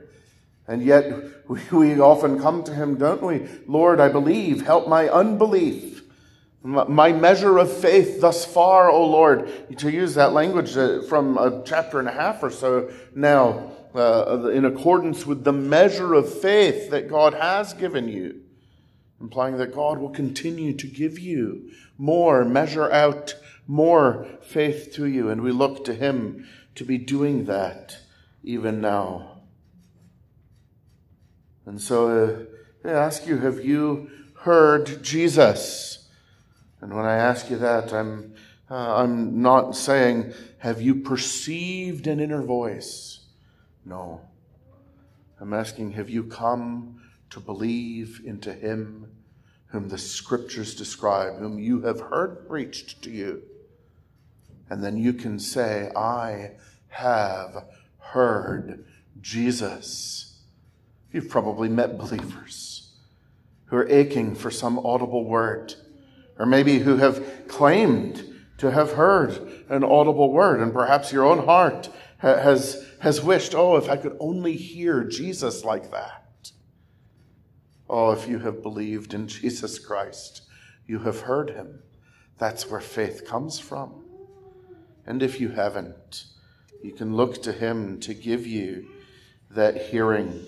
And 0.67 0.83
yet 0.83 1.09
we, 1.47 1.61
we 1.71 1.99
often 1.99 2.39
come 2.39 2.63
to 2.65 2.73
him, 2.73 2.95
don't 2.95 3.23
we? 3.23 3.47
Lord, 3.67 3.99
I 3.99 4.09
believe, 4.09 4.65
help 4.65 4.87
my 4.87 5.07
unbelief. 5.07 6.03
My 6.63 7.13
measure 7.13 7.59
of 7.59 7.71
faith 7.71 8.19
thus 8.19 8.43
far, 8.43 8.89
O 8.89 9.05
Lord, 9.05 9.77
to 9.77 9.89
use 9.89 10.15
that 10.15 10.33
language 10.33 10.75
uh, 10.75 11.01
from 11.03 11.37
a 11.37 11.63
chapter 11.63 11.99
and 11.99 12.09
a 12.09 12.11
half 12.11 12.43
or 12.43 12.49
so 12.49 12.91
now, 13.15 13.71
uh, 13.97 14.49
in 14.53 14.65
accordance 14.65 15.25
with 15.25 15.43
the 15.43 15.51
measure 15.51 16.13
of 16.13 16.41
faith 16.41 16.89
that 16.91 17.09
God 17.09 17.33
has 17.33 17.73
given 17.73 18.07
you, 18.07 18.41
implying 19.19 19.57
that 19.57 19.73
God 19.73 19.97
will 19.97 20.11
continue 20.11 20.73
to 20.73 20.87
give 20.87 21.17
you 21.19 21.71
more, 21.97 22.45
measure 22.45 22.91
out 22.91 23.35
more 23.65 24.27
faith 24.41 24.93
to 24.93 25.05
you. 25.05 25.29
And 25.29 25.41
we 25.41 25.51
look 25.51 25.83
to 25.85 25.93
Him 25.93 26.47
to 26.75 26.85
be 26.85 26.97
doing 26.97 27.45
that 27.45 27.97
even 28.43 28.79
now. 28.79 29.41
And 31.65 31.81
so 31.81 32.47
uh, 32.85 32.87
I 32.87 32.91
ask 32.91 33.27
you, 33.27 33.37
have 33.37 33.65
you 33.65 34.09
heard 34.41 35.03
Jesus? 35.03 36.07
And 36.79 36.93
when 36.93 37.05
I 37.05 37.15
ask 37.15 37.49
you 37.49 37.57
that, 37.57 37.91
I'm 37.93 38.35
Uh, 38.69 39.01
I'm 39.01 39.41
not 39.41 39.75
saying, 39.77 40.33
have 40.57 40.81
you 40.81 40.95
perceived 40.95 42.05
an 42.05 42.19
inner 42.19 42.43
voice? 42.43 43.23
No. 43.87 44.19
I'm 45.39 45.53
asking, 45.53 45.93
have 45.93 46.09
you 46.09 46.23
come 46.23 47.01
to 47.29 47.39
believe 47.39 48.21
into 48.25 48.51
him 48.51 49.09
whom 49.67 49.87
the 49.87 49.97
scriptures 49.97 50.75
describe, 50.75 51.39
whom 51.39 51.57
you 51.57 51.81
have 51.81 52.01
heard 52.01 52.47
preached 52.49 53.01
to 53.03 53.09
you? 53.09 53.43
And 54.69 54.83
then 54.83 54.97
you 54.97 55.13
can 55.13 55.39
say, 55.39 55.89
I 55.95 56.51
have 56.89 57.65
heard 57.99 58.83
Jesus. 59.21 60.37
You've 61.13 61.29
probably 61.29 61.69
met 61.69 61.97
believers 61.97 62.91
who 63.65 63.77
are 63.77 63.89
aching 63.89 64.35
for 64.35 64.51
some 64.51 64.79
audible 64.79 65.23
word, 65.23 65.75
or 66.37 66.45
maybe 66.45 66.79
who 66.79 66.97
have 66.97 67.47
claimed 67.47 68.23
to 68.57 68.71
have 68.71 68.93
heard 68.93 69.65
an 69.69 69.83
audible 69.85 70.31
word, 70.31 70.59
and 70.59 70.73
perhaps 70.73 71.13
your 71.13 71.25
own 71.25 71.45
heart 71.45 71.89
has, 72.17 72.86
has 72.99 73.21
wished, 73.21 73.53
oh, 73.55 73.75
if 73.75 73.89
I 73.89 73.97
could 73.97 74.17
only 74.19 74.53
hear 74.53 75.03
Jesus 75.03 75.63
like 75.63 75.91
that. 75.91 76.51
Oh, 77.89 78.11
if 78.11 78.27
you 78.27 78.39
have 78.39 78.61
believed 78.61 79.13
in 79.13 79.27
Jesus 79.27 79.79
Christ, 79.79 80.41
you 80.85 80.99
have 80.99 81.21
heard 81.21 81.51
him. 81.51 81.81
That's 82.37 82.69
where 82.69 82.81
faith 82.81 83.25
comes 83.25 83.59
from. 83.59 84.03
And 85.05 85.23
if 85.23 85.39
you 85.39 85.49
haven't, 85.49 86.25
you 86.83 86.91
can 86.91 87.15
look 87.15 87.41
to 87.43 87.51
him 87.51 87.99
to 88.01 88.13
give 88.13 88.45
you 88.45 88.87
that 89.51 89.77
hearing. 89.77 90.45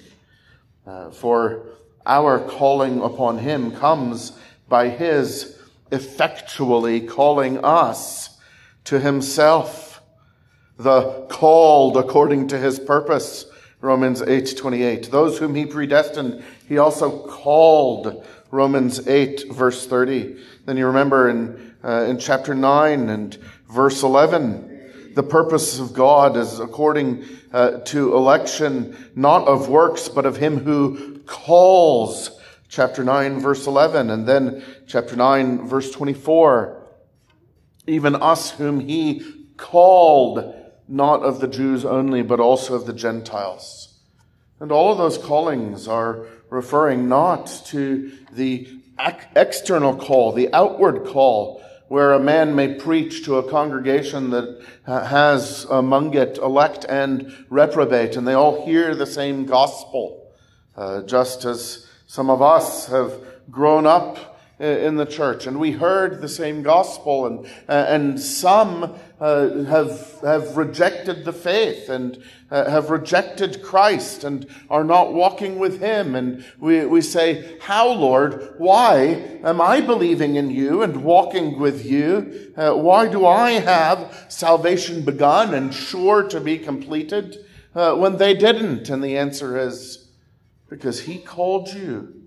Uh, 0.86 1.12
for 1.12 1.66
our 2.06 2.40
calling 2.40 3.02
upon 3.02 3.38
him 3.38 3.72
comes 3.72 4.34
by 4.68 4.90
his 4.90 5.58
effectually 5.92 7.02
calling 7.02 7.64
us 7.64 8.38
to 8.84 9.00
himself, 9.00 9.88
the 10.80 11.28
called 11.30 11.98
according 11.98 12.48
to 12.48 12.58
his 12.58 12.80
purpose. 12.80 13.46
Romans 13.82 14.22
8:28. 14.22 15.12
Those 15.12 15.38
whom 15.38 15.54
he 15.56 15.65
predestined, 15.65 16.44
he 16.68 16.78
also 16.78 17.20
called. 17.28 18.26
Romans 18.52 19.08
8 19.08 19.52
verse 19.52 19.86
30. 19.86 20.36
Then 20.65 20.76
you 20.76 20.88
remember 20.88 21.30
in 21.30 21.76
uh, 21.84 22.06
in 22.10 22.18
chapter 22.18 22.56
9 22.56 23.10
and 23.10 23.38
verse 23.70 24.02
11, 24.04 25.13
the 25.15 25.24
purpose 25.24 25.80
of 25.80 25.94
God 25.94 26.36
is 26.36 26.60
according 26.60 27.26
uh, 27.54 27.80
to 27.86 28.15
election, 28.15 29.12
not 29.15 29.48
of 29.48 29.70
works, 29.70 30.10
but 30.10 30.26
of 30.26 30.38
him 30.38 30.58
who 30.58 31.20
calls 31.26 32.32
chapter 32.68 33.04
9, 33.04 33.39
verse 33.39 33.65
11, 33.65 34.10
and 34.10 34.28
then 34.28 34.63
chapter 34.88 35.15
9, 35.15 35.68
verse 35.68 35.92
24. 35.92 36.84
Even 37.88 38.15
us 38.15 38.52
whom 38.52 38.80
he 38.80 39.24
called, 39.58 40.54
not 40.89 41.21
of 41.21 41.39
the 41.39 41.47
Jews 41.47 41.86
only, 41.86 42.23
but 42.23 42.39
also 42.39 42.73
of 42.73 42.86
the 42.86 42.93
Gentiles. 42.93 43.99
And 44.60 44.71
all 44.71 44.91
of 44.91 44.97
those 44.97 45.17
callings 45.17 45.88
are 45.88 46.25
referring 46.49 47.08
not 47.08 47.45
to 47.67 48.12
the 48.32 48.67
external 49.36 49.95
call, 49.95 50.34
the 50.34 50.54
outward 50.54 51.06
call, 51.06 51.63
where 51.88 52.13
a 52.13 52.19
man 52.19 52.56
may 52.56 52.73
preach 52.73 53.23
to 53.25 53.38
a 53.38 53.49
congregation 53.49 54.30
that 54.32 54.63
has 54.86 55.65
among 55.65 56.13
it 56.15 56.38
elect 56.38 56.86
and 56.89 57.45
reprobate, 57.49 58.15
and 58.15 58.28
they 58.28 58.34
all 58.34 58.65
hear 58.65 58.93
the 58.93 59.06
same 59.06 59.45
gospel, 59.45 60.32
uh, 60.75 61.02
just 61.04 61.45
as 61.45 61.88
some 62.06 62.30
of 62.30 62.41
us 62.41 62.88
have 62.88 63.13
grown 63.49 63.86
up 63.86 64.38
in 64.60 64.95
the 64.98 65.06
church 65.06 65.48
and 65.48 65.58
we 65.58 65.72
heard 65.72 66.19
the 66.19 66.28
same 66.28 66.62
gospel 66.62 67.26
and, 67.26 67.48
and 67.67 68.19
some 68.19 69.00
uh, 69.19 69.63
have, 69.63 70.19
have 70.22 70.58
rejected 70.58 71.24
the 71.24 71.34
faith 71.34 71.88
and 71.88 72.22
uh, 72.52 72.69
have 72.69 72.89
rejected 72.89 73.62
Christ 73.62 74.24
and 74.24 74.45
are 74.69 74.84
not 74.84 75.13
walking 75.13 75.60
with 75.60 75.80
Him. 75.80 76.15
And 76.15 76.45
we, 76.60 76.86
we 76.86 77.02
say, 77.02 77.58
how 77.62 77.89
Lord, 77.89 78.56
why 78.58 79.39
am 79.43 79.62
I 79.62 79.82
believing 79.82 80.36
in 80.36 80.50
you 80.52 80.82
and 80.82 81.04
walking 81.04 81.60
with 81.60 81.86
you? 81.86 82.54
Uh, 82.58 82.74
why 82.74 83.08
do 83.08 83.26
I 83.26 83.52
have 83.52 84.26
salvation 84.30 85.04
begun 85.04 85.54
and 85.54 85.74
sure 85.74 86.24
to 86.24 86.41
be 86.41 86.58
completed 86.58 87.45
uh, 87.76 87.95
when 87.95 88.17
they 88.17 88.34
didn't? 88.34 88.89
And 88.89 89.04
the 89.04 89.17
answer 89.17 89.58
is, 89.58 90.10
because 90.69 91.02
he 91.02 91.17
called 91.17 91.74
you. 91.74 92.19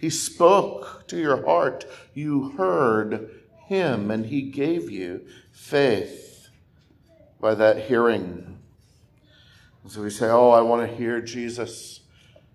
He 0.00 0.08
spoke 0.08 1.04
to 1.08 1.18
your 1.18 1.44
heart. 1.44 1.84
You 2.14 2.52
heard 2.52 3.30
him, 3.66 4.10
and 4.10 4.24
he 4.24 4.40
gave 4.40 4.90
you 4.90 5.26
faith 5.52 6.48
by 7.38 7.54
that 7.54 7.82
hearing. 7.82 8.58
so 9.86 10.02
we 10.02 10.08
say, 10.08 10.28
Oh, 10.30 10.50
I 10.50 10.62
want 10.62 10.88
to 10.88 10.96
hear 10.96 11.20
Jesus. 11.20 12.00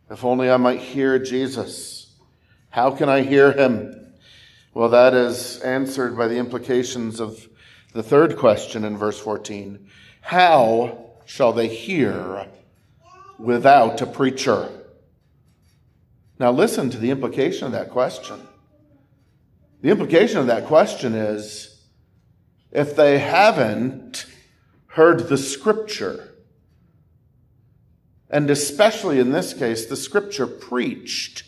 If 0.10 0.26
only 0.26 0.50
I 0.50 0.58
might 0.58 0.80
hear 0.80 1.20
Jesus. 1.20 2.16
How 2.72 2.90
can 2.90 3.10
I 3.10 3.22
hear 3.22 3.52
him? 3.52 4.14
Well, 4.74 4.90
that 4.90 5.14
is 5.14 5.60
answered 5.62 6.18
by 6.18 6.28
the 6.28 6.38
implications 6.38 7.20
of 7.20 7.48
the 7.94 8.04
third 8.04 8.38
question 8.38 8.84
in 8.84 8.98
verse 8.98 9.20
14. 9.20 9.88
How 10.22 11.12
shall 11.26 11.54
they 11.54 11.68
hear 11.68 12.48
without 13.38 14.02
a 14.02 14.08
preacher? 14.08 14.68
Now, 16.38 16.52
listen 16.52 16.90
to 16.90 16.98
the 16.98 17.12
implication 17.12 17.66
of 17.66 17.72
that 17.72 17.92
question. 17.92 18.40
The 19.82 19.90
implication 19.90 20.40
of 20.40 20.48
that 20.48 20.66
question 20.66 21.14
is 21.14 21.84
if 22.72 22.96
they 22.96 23.20
haven't 23.20 24.26
heard 24.88 25.30
the 25.30 25.38
scripture, 25.38 26.34
and 28.30 28.50
especially 28.50 29.20
in 29.20 29.32
this 29.32 29.54
case, 29.54 29.86
the 29.86 29.96
scripture 29.96 30.48
preached, 30.48 31.44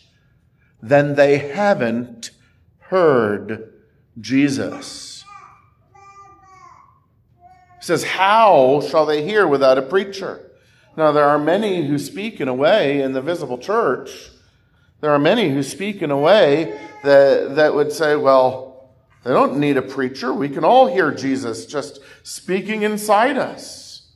then 0.82 1.16
they 1.16 1.38
haven't 1.38 2.32
heard 2.80 3.74
Jesus. 4.22 5.26
He 7.80 7.84
says, 7.84 8.04
How 8.04 8.82
shall 8.82 9.06
they 9.06 9.24
hear 9.24 9.46
without 9.48 9.78
a 9.78 9.82
preacher? 9.82 10.50
Now, 10.96 11.12
there 11.12 11.26
are 11.26 11.40
many 11.40 11.88
who 11.88 12.00
speak 12.00 12.40
in 12.40 12.48
a 12.48 12.54
way 12.54 13.02
in 13.02 13.12
the 13.12 13.22
visible 13.22 13.58
church 13.58 14.30
there 15.02 15.12
are 15.12 15.20
many 15.20 15.50
who 15.50 15.62
speak 15.62 16.02
in 16.02 16.12
a 16.12 16.18
way 16.18 16.80
that, 17.04 17.56
that 17.56 17.76
would 17.76 17.92
say, 17.92 18.16
well, 18.16 18.90
they 19.24 19.32
don't 19.32 19.60
need 19.60 19.78
a 19.78 19.82
preacher. 19.82 20.34
We 20.34 20.50
can 20.50 20.64
all 20.64 20.88
hear 20.88 21.12
Jesus 21.12 21.66
just 21.66 22.00
speaking 22.24 22.84
inside 22.84 23.38
us. 23.38 24.10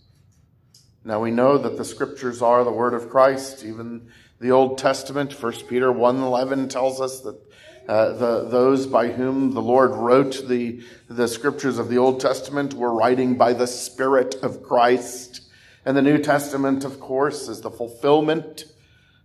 Now 1.03 1.19
we 1.19 1.31
know 1.31 1.57
that 1.57 1.77
the 1.77 1.85
scriptures 1.85 2.41
are 2.41 2.63
the 2.63 2.71
word 2.71 2.93
of 2.93 3.09
Christ. 3.09 3.65
Even 3.65 4.07
the 4.39 4.51
Old 4.51 4.77
Testament, 4.77 5.33
1 5.33 5.53
Peter 5.67 5.91
1.11 5.91 6.69
tells 6.69 7.01
us 7.01 7.21
that 7.21 7.39
uh, 7.87 8.13
the, 8.13 8.47
those 8.47 8.87
by 8.87 9.09
whom 9.11 9.53
the 9.53 9.61
Lord 9.61 9.91
wrote 9.91 10.47
the, 10.47 10.81
the 11.09 11.27
scriptures 11.27 11.77
of 11.77 11.89
the 11.89 11.97
Old 11.97 12.19
Testament 12.19 12.73
were 12.73 12.93
writing 12.93 13.35
by 13.35 13.53
the 13.53 13.67
Spirit 13.67 14.35
of 14.35 14.63
Christ. 14.63 15.41
And 15.85 15.97
the 15.97 16.01
New 16.01 16.19
Testament, 16.19 16.85
of 16.85 16.99
course, 16.99 17.47
is 17.47 17.61
the 17.61 17.71
fulfillment 17.71 18.65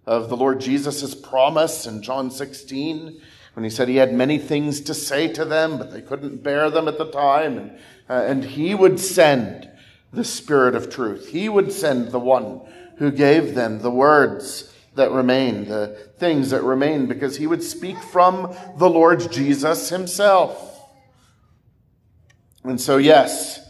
of 0.07 0.29
the 0.29 0.37
Lord 0.37 0.61
Jesus' 0.61 1.15
promise 1.15 1.87
in 1.87 2.03
John 2.03 2.31
16 2.31 3.21
when 3.55 3.65
he 3.65 3.71
said 3.71 3.89
he 3.89 3.97
had 3.97 4.13
many 4.13 4.39
things 4.39 4.81
to 4.83 4.95
say 4.95 5.33
to 5.33 5.45
them, 5.45 5.79
but 5.79 5.91
they 5.91 6.03
couldn't 6.03 6.43
bear 6.43 6.71
them 6.71 6.89
at 6.89 6.99
the 6.99 7.11
time. 7.11 7.59
And, 7.59 7.79
uh, 8.09 8.25
and 8.27 8.45
he 8.45 8.75
would 8.75 9.01
send 9.01 9.71
the 10.13 10.25
Spirit 10.25 10.75
of 10.75 10.91
truth. 10.91 11.31
He 11.31 11.49
would 11.49 11.73
send 11.73 12.13
the 12.13 12.21
one 12.21 12.61
who 12.99 13.11
gave 13.11 13.55
them 13.55 13.81
the 13.81 13.91
words 13.91 14.73
that 14.95 15.11
remain, 15.11 15.67
the 15.69 16.11
things 16.19 16.51
that 16.51 16.63
remain, 16.63 17.07
because 17.07 17.37
he 17.37 17.47
would 17.47 17.63
speak 17.63 17.99
from 17.99 18.55
the 18.77 18.89
Lord 18.89 19.33
Jesus 19.33 19.89
himself. 19.89 20.89
And 22.63 22.81
so, 22.81 22.97
yes, 22.97 23.61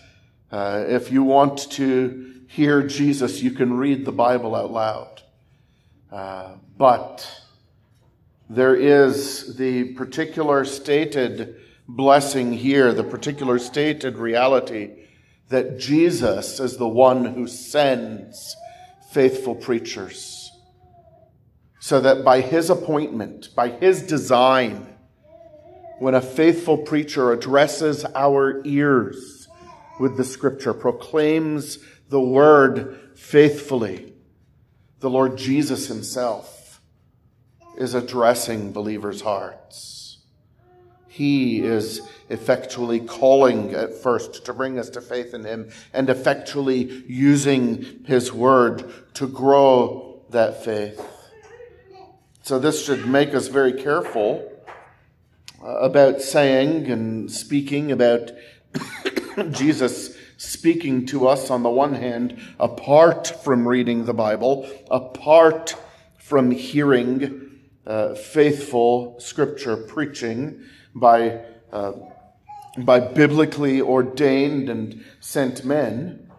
uh, 0.50 0.84
if 0.86 1.10
you 1.12 1.22
want 1.22 1.70
to 1.72 2.42
hear 2.48 2.82
Jesus, 2.82 3.42
you 3.42 3.50
can 3.50 3.76
read 3.76 4.04
the 4.04 4.12
Bible 4.12 4.54
out 4.54 4.72
loud. 4.72 5.22
Uh, 6.10 6.56
but 6.78 7.28
there 8.48 8.76
is 8.76 9.56
the 9.56 9.94
particular 9.94 10.64
stated 10.64 11.56
blessing 11.88 12.52
here, 12.52 12.92
the 12.92 13.04
particular 13.04 13.58
stated 13.58 14.16
reality 14.16 14.90
that 15.48 15.78
Jesus 15.78 16.58
is 16.60 16.76
the 16.76 16.88
one 16.88 17.24
who 17.24 17.46
sends 17.46 18.56
faithful 19.10 19.54
preachers. 19.54 20.50
So 21.80 22.00
that 22.00 22.24
by 22.24 22.40
his 22.40 22.68
appointment, 22.68 23.50
by 23.54 23.68
his 23.68 24.02
design, 24.02 24.86
when 25.98 26.14
a 26.14 26.20
faithful 26.20 26.78
preacher 26.78 27.32
addresses 27.32 28.04
our 28.14 28.60
ears 28.64 29.48
with 30.00 30.16
the 30.16 30.24
scripture, 30.24 30.74
proclaims 30.74 31.78
the 32.08 32.20
word 32.20 32.98
faithfully, 33.14 34.12
the 35.00 35.10
Lord 35.10 35.36
Jesus 35.36 35.88
himself 35.88 36.80
is 37.76 37.94
addressing 37.94 38.72
believers' 38.72 39.20
hearts. 39.20 40.18
He 41.08 41.60
is 41.62 42.02
effectually 42.28 43.00
calling 43.00 43.74
at 43.74 43.94
first 43.94 44.44
to 44.46 44.52
bring 44.52 44.78
us 44.78 44.90
to 44.90 45.00
faith 45.00 45.32
in 45.32 45.44
Him 45.44 45.70
and 45.92 46.10
effectually 46.10 47.04
using 47.06 48.04
His 48.04 48.32
Word 48.32 48.92
to 49.14 49.26
grow 49.26 50.20
that 50.30 50.64
faith. 50.64 51.00
So, 52.42 52.58
this 52.58 52.84
should 52.84 53.06
make 53.06 53.34
us 53.34 53.48
very 53.48 53.72
careful 53.72 54.52
uh, 55.62 55.68
about 55.78 56.20
saying 56.20 56.90
and 56.90 57.30
speaking 57.30 57.92
about 57.92 58.30
Jesus 59.50 60.15
speaking 60.36 61.06
to 61.06 61.26
us 61.26 61.50
on 61.50 61.62
the 61.62 61.70
one 61.70 61.94
hand, 61.94 62.38
apart 62.58 63.26
from 63.26 63.66
reading 63.66 64.04
the 64.04 64.14
Bible, 64.14 64.68
apart 64.90 65.76
from 66.18 66.50
hearing 66.50 67.60
uh, 67.86 68.14
faithful 68.14 69.18
scripture 69.20 69.76
preaching 69.76 70.62
by, 70.94 71.40
uh, 71.72 71.92
by 72.78 73.00
biblically 73.00 73.80
ordained 73.80 74.68
and 74.68 75.04
sent 75.20 75.64
men. 75.64 76.30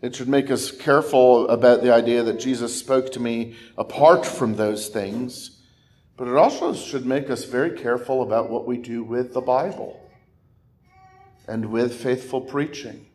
It 0.00 0.14
should 0.14 0.28
make 0.28 0.50
us 0.50 0.70
careful 0.70 1.48
about 1.48 1.82
the 1.82 1.92
idea 1.92 2.22
that 2.22 2.40
Jesus 2.40 2.78
spoke 2.78 3.12
to 3.12 3.20
me 3.20 3.56
apart 3.76 4.24
from 4.24 4.54
those 4.54 4.88
things, 4.88 5.60
but 6.16 6.28
it 6.28 6.36
also 6.36 6.72
should 6.72 7.04
make 7.04 7.30
us 7.30 7.44
very 7.44 7.76
careful 7.76 8.22
about 8.22 8.48
what 8.48 8.66
we 8.66 8.76
do 8.76 9.02
with 9.02 9.34
the 9.34 9.40
Bible 9.40 9.97
and 11.48 11.66
with 11.66 11.94
faithful 11.94 12.42
preaching. 12.42 13.06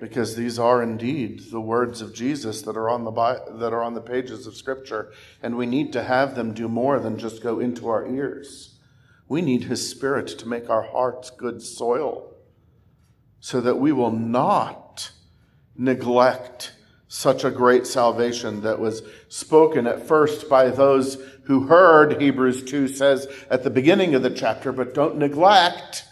Because 0.00 0.36
these 0.36 0.58
are 0.58 0.82
indeed 0.82 1.50
the 1.50 1.60
words 1.60 2.02
of 2.02 2.12
Jesus 2.12 2.62
that 2.62 2.76
are 2.76 2.90
on 2.90 3.04
the 3.04 3.12
that 3.12 3.72
are 3.72 3.82
on 3.82 3.94
the 3.94 4.00
pages 4.00 4.46
of 4.46 4.56
Scripture, 4.56 5.12
and 5.42 5.56
we 5.56 5.64
need 5.64 5.92
to 5.92 6.02
have 6.02 6.34
them 6.34 6.52
do 6.52 6.68
more 6.68 6.98
than 6.98 7.18
just 7.18 7.42
go 7.42 7.60
into 7.60 7.88
our 7.88 8.06
ears. 8.06 8.78
We 9.28 9.42
need 9.42 9.64
His 9.64 9.88
Spirit 9.88 10.26
to 10.26 10.48
make 10.48 10.68
our 10.68 10.82
hearts 10.82 11.30
good 11.30 11.62
soil, 11.62 12.34
so 13.38 13.60
that 13.60 13.78
we 13.78 13.92
will 13.92 14.10
not 14.10 15.12
neglect 15.76 16.72
such 17.12 17.44
a 17.44 17.50
great 17.50 17.86
salvation 17.86 18.62
that 18.62 18.80
was 18.80 19.02
spoken 19.28 19.86
at 19.86 20.08
first 20.08 20.48
by 20.48 20.70
those 20.70 21.22
who 21.42 21.66
heard, 21.66 22.18
Hebrews 22.18 22.62
2 22.62 22.88
says 22.88 23.28
at 23.50 23.64
the 23.64 23.68
beginning 23.68 24.14
of 24.14 24.22
the 24.22 24.30
chapter, 24.30 24.72
but 24.72 24.94
don't 24.94 25.18
neglect 25.18 26.06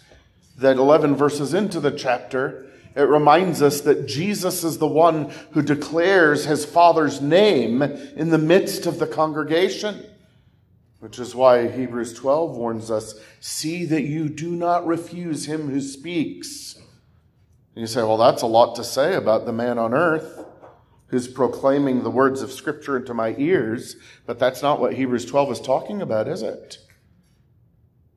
that 0.59 0.77
11 0.77 1.17
verses 1.17 1.55
into 1.55 1.81
the 1.81 1.91
chapter, 1.91 2.67
it 2.95 3.05
reminds 3.09 3.63
us 3.63 3.81
that 3.81 4.09
Jesus 4.09 4.63
is 4.63 4.77
the 4.77 4.87
one 4.87 5.33
who 5.53 5.63
declares 5.63 6.45
his 6.45 6.67
Father's 6.67 7.23
name 7.23 7.81
in 7.81 8.29
the 8.29 8.37
midst 8.37 8.85
of 8.85 8.99
the 8.99 9.07
congregation. 9.07 10.05
Which 10.99 11.19
is 11.19 11.35
why 11.35 11.71
Hebrews 11.71 12.13
12 12.13 12.59
warns 12.59 12.91
us 12.91 13.15
see 13.41 13.87
that 13.87 14.03
you 14.03 14.29
do 14.29 14.51
not 14.51 14.87
refuse 14.87 15.47
him 15.47 15.71
who 15.71 15.81
speaks. 15.81 16.75
And 17.75 17.81
you 17.81 17.87
say, 17.87 18.03
well, 18.03 18.19
that's 18.19 18.43
a 18.43 18.47
lot 18.47 18.77
to 18.77 18.85
say 18.85 19.15
about 19.15 19.47
the 19.47 19.53
man 19.55 19.79
on 19.79 19.95
earth 19.95 20.45
who's 21.11 21.27
proclaiming 21.27 22.05
the 22.05 22.11
words 22.11 22.41
of 22.41 22.53
Scripture 22.53 22.97
into 22.97 23.13
my 23.13 23.35
ears, 23.37 23.97
but 24.27 24.39
that's 24.39 24.63
not 24.63 24.81
what 24.81 24.95
Hebrews 24.95 25.25
12 25.25 25.53
is 25.53 25.61
talking 25.61 26.01
about, 26.01 26.29
is 26.29 26.43
it? 26.43 26.79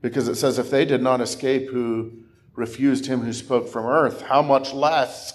Because 0.02 0.28
it 0.28 0.36
says, 0.36 0.60
if 0.60 0.70
they 0.70 0.86
did 0.86 1.02
not 1.02 1.20
escape 1.20 1.70
who 1.70 2.24
refused 2.54 3.08
him 3.08 3.22
who 3.22 3.34
spoke 3.34 3.68
from 3.68 3.86
earth, 3.86 4.22
how 4.22 4.44
much 4.44 4.74
less 4.74 5.34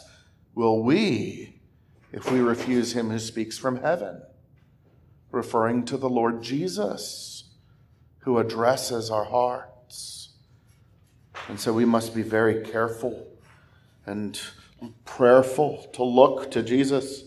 will 0.55 0.83
we 0.83 1.61
if 2.13 2.31
we 2.31 2.39
refuse 2.39 2.93
him 2.93 3.11
who 3.11 3.19
speaks 3.19 3.59
from 3.59 3.81
heaven? 3.81 4.23
Referring 5.33 5.85
to 5.87 5.97
the 5.97 6.09
Lord 6.09 6.43
Jesus, 6.43 7.51
who 8.21 8.39
addresses 8.39 9.11
our 9.11 9.25
hearts. 9.25 10.29
And 11.49 11.59
so 11.59 11.73
we 11.73 11.85
must 11.85 12.15
be 12.15 12.23
very 12.23 12.63
careful 12.63 13.27
and 14.07 14.41
prayerful 15.05 15.89
to 15.95 16.05
look 16.05 16.53
to 16.53 16.63
Jesus 16.63 17.25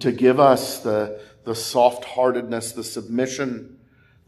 to 0.00 0.12
give 0.12 0.40
us 0.40 0.80
the, 0.80 1.20
the 1.44 1.54
soft 1.54 2.04
heartedness, 2.04 2.72
the 2.72 2.84
submission, 2.84 3.78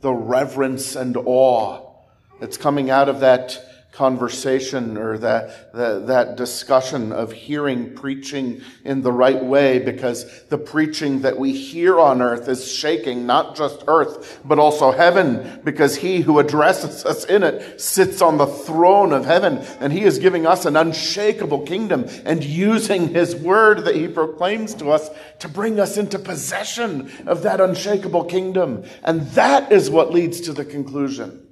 the 0.01 0.13
reverence 0.13 0.97
and 0.97 1.17
awe 1.17 1.95
that's 2.41 2.57
coming 2.57 2.91
out 2.91 3.09
of 3.09 3.21
that 3.21 3.59
conversation 3.97 4.99
or 4.99 5.17
that, 5.17 5.73
that, 5.73 6.07
that, 6.07 6.37
discussion 6.37 7.13
of 7.13 7.33
hearing 7.33 7.95
preaching 7.95 8.61
in 8.85 9.01
the 9.01 9.11
right 9.11 9.43
way 9.43 9.79
because 9.79 10.45
the 10.51 10.59
preaching 10.59 11.23
that 11.23 11.39
we 11.39 11.53
hear 11.53 11.99
on 11.99 12.21
earth 12.21 12.47
is 12.47 12.71
shaking 12.71 13.25
not 13.25 13.57
just 13.57 13.83
earth, 13.89 14.39
but 14.45 14.59
also 14.59 14.93
heaven 14.93 15.63
because 15.65 15.97
he 15.97 16.21
who 16.21 16.39
addresses 16.39 17.07
us 17.07 17.25
in 17.25 17.43
it 17.43 17.81
sits 17.81 18.21
on 18.21 18.37
the 18.37 18.47
throne 18.47 19.15
of 19.15 19.25
heaven 19.25 19.57
and 19.81 19.95
he 19.95 20.03
is 20.03 20.19
giving 20.19 20.47
us 20.47 20.67
an 20.67 20.77
unshakable 20.77 21.61
kingdom 21.61 22.05
and 22.27 22.45
using 22.45 23.09
his 23.09 23.35
word 23.35 23.85
that 23.85 23.97
he 23.97 24.07
proclaims 24.07 24.75
to 24.75 24.91
us 24.91 25.09
to 25.39 25.49
bring 25.49 25.81
us 25.81 25.97
into 25.97 26.19
possession 26.19 27.11
of 27.27 27.43
that 27.45 27.63
unshakable 27.63 28.25
kingdom. 28.25 28.85
And 29.03 29.23
that 29.29 29.73
is 29.73 29.89
what 29.89 30.13
leads 30.13 30.43
to 30.43 30.53
the 30.53 30.67
conclusion 30.67 31.46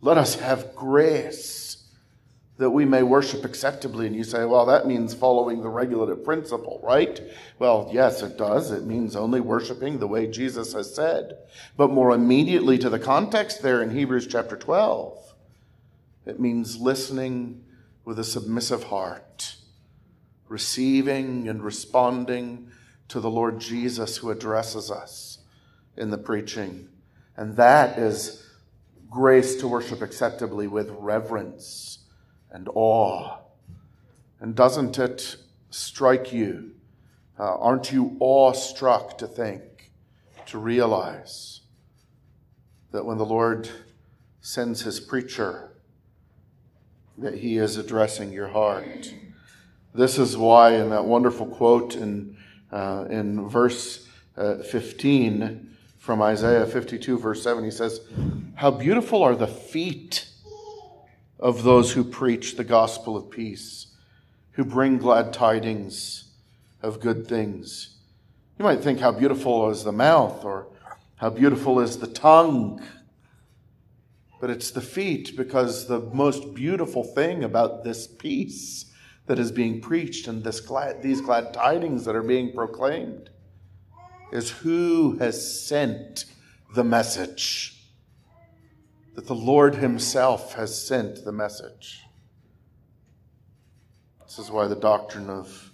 let 0.00 0.18
us 0.18 0.36
have 0.36 0.74
grace 0.74 1.70
that 2.60 2.70
we 2.70 2.84
may 2.84 3.02
worship 3.02 3.44
acceptably. 3.44 4.06
And 4.06 4.14
you 4.14 4.22
say, 4.22 4.44
well, 4.44 4.66
that 4.66 4.86
means 4.86 5.14
following 5.14 5.62
the 5.62 5.68
regulative 5.68 6.22
principle, 6.22 6.78
right? 6.82 7.18
Well, 7.58 7.88
yes, 7.90 8.20
it 8.22 8.36
does. 8.36 8.70
It 8.70 8.84
means 8.84 9.16
only 9.16 9.40
worshiping 9.40 9.98
the 9.98 10.06
way 10.06 10.26
Jesus 10.26 10.74
has 10.74 10.94
said. 10.94 11.38
But 11.76 11.90
more 11.90 12.12
immediately 12.12 12.76
to 12.78 12.90
the 12.90 12.98
context 12.98 13.62
there 13.62 13.82
in 13.82 13.90
Hebrews 13.90 14.26
chapter 14.26 14.56
12, 14.56 15.34
it 16.26 16.38
means 16.38 16.78
listening 16.78 17.64
with 18.04 18.18
a 18.18 18.24
submissive 18.24 18.84
heart, 18.84 19.56
receiving 20.46 21.48
and 21.48 21.64
responding 21.64 22.70
to 23.08 23.20
the 23.20 23.30
Lord 23.30 23.58
Jesus 23.58 24.18
who 24.18 24.30
addresses 24.30 24.90
us 24.90 25.38
in 25.96 26.10
the 26.10 26.18
preaching. 26.18 26.88
And 27.36 27.56
that 27.56 27.98
is 27.98 28.39
grace 29.10 29.56
to 29.56 29.66
worship 29.66 30.00
acceptably 30.00 30.68
with 30.68 30.88
reverence 30.90 31.98
and 32.50 32.68
awe. 32.74 33.36
And 34.38 34.54
doesn't 34.54 34.98
it 34.98 35.36
strike 35.70 36.32
you? 36.32 36.70
Uh, 37.38 37.56
aren't 37.58 37.92
you 37.92 38.16
awestruck 38.20 39.18
to 39.18 39.26
think, 39.26 39.90
to 40.46 40.58
realize 40.58 41.60
that 42.92 43.04
when 43.04 43.18
the 43.18 43.26
Lord 43.26 43.68
sends 44.40 44.82
his 44.82 45.00
preacher, 45.00 45.72
that 47.18 47.34
he 47.34 47.58
is 47.58 47.76
addressing 47.76 48.32
your 48.32 48.48
heart? 48.48 49.12
This 49.92 50.18
is 50.18 50.36
why, 50.36 50.74
in 50.74 50.90
that 50.90 51.04
wonderful 51.04 51.46
quote 51.46 51.96
in, 51.96 52.36
uh, 52.70 53.06
in 53.10 53.48
verse 53.48 54.06
uh, 54.36 54.58
15, 54.58 55.69
from 56.10 56.22
Isaiah 56.22 56.66
52, 56.66 57.20
verse 57.20 57.40
7. 57.40 57.62
He 57.62 57.70
says, 57.70 58.00
How 58.56 58.72
beautiful 58.72 59.22
are 59.22 59.36
the 59.36 59.46
feet 59.46 60.28
of 61.38 61.62
those 61.62 61.92
who 61.92 62.02
preach 62.02 62.56
the 62.56 62.64
gospel 62.64 63.16
of 63.16 63.30
peace, 63.30 63.94
who 64.50 64.64
bring 64.64 64.98
glad 64.98 65.32
tidings 65.32 66.24
of 66.82 66.98
good 66.98 67.28
things. 67.28 67.98
You 68.58 68.64
might 68.64 68.80
think, 68.80 68.98
How 68.98 69.12
beautiful 69.12 69.70
is 69.70 69.84
the 69.84 69.92
mouth, 69.92 70.44
or 70.44 70.66
how 71.14 71.30
beautiful 71.30 71.78
is 71.78 71.98
the 71.98 72.08
tongue. 72.08 72.82
But 74.40 74.50
it's 74.50 74.72
the 74.72 74.80
feet, 74.80 75.36
because 75.36 75.86
the 75.86 76.00
most 76.00 76.54
beautiful 76.54 77.04
thing 77.04 77.44
about 77.44 77.84
this 77.84 78.08
peace 78.08 78.86
that 79.26 79.38
is 79.38 79.52
being 79.52 79.80
preached 79.80 80.26
and 80.26 80.42
this 80.42 80.58
glad, 80.58 81.02
these 81.04 81.20
glad 81.20 81.54
tidings 81.54 82.04
that 82.04 82.16
are 82.16 82.24
being 82.24 82.52
proclaimed 82.52 83.30
is 84.32 84.50
who 84.50 85.16
has 85.18 85.66
sent 85.66 86.24
the 86.74 86.84
message. 86.84 87.76
That 89.14 89.26
the 89.26 89.34
Lord 89.34 89.74
Himself 89.74 90.54
has 90.54 90.86
sent 90.86 91.24
the 91.24 91.32
message. 91.32 92.02
This 94.24 94.38
is 94.38 94.50
why 94.50 94.68
the 94.68 94.76
doctrine 94.76 95.28
of 95.28 95.72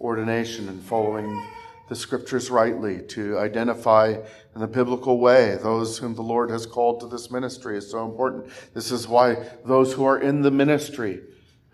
ordination 0.00 0.68
and 0.68 0.82
following 0.82 1.42
the 1.88 1.96
scriptures 1.96 2.50
rightly 2.50 3.00
to 3.00 3.38
identify 3.38 4.08
in 4.54 4.60
the 4.60 4.66
biblical 4.66 5.18
way 5.18 5.56
those 5.62 5.98
whom 5.98 6.14
the 6.14 6.22
Lord 6.22 6.50
has 6.50 6.66
called 6.66 7.00
to 7.00 7.06
this 7.06 7.30
ministry 7.30 7.78
is 7.78 7.90
so 7.90 8.04
important. 8.04 8.50
This 8.74 8.90
is 8.90 9.06
why 9.06 9.48
those 9.64 9.92
who 9.92 10.04
are 10.04 10.18
in 10.18 10.42
the 10.42 10.50
ministry, 10.50 11.22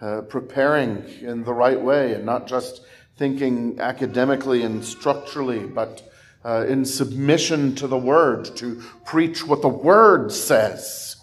uh, 0.00 0.22
preparing 0.22 1.04
in 1.20 1.44
the 1.44 1.54
right 1.54 1.80
way 1.80 2.14
and 2.14 2.26
not 2.26 2.46
just 2.46 2.82
thinking 3.16 3.80
academically 3.80 4.62
and 4.62 4.84
structurally, 4.84 5.66
but 5.66 6.11
uh, 6.44 6.66
in 6.68 6.84
submission 6.84 7.74
to 7.76 7.86
the 7.86 7.98
word, 7.98 8.44
to 8.56 8.82
preach 9.04 9.46
what 9.46 9.62
the 9.62 9.68
word 9.68 10.32
says, 10.32 11.16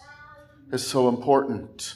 is 0.71 0.85
so 0.85 1.09
important 1.09 1.95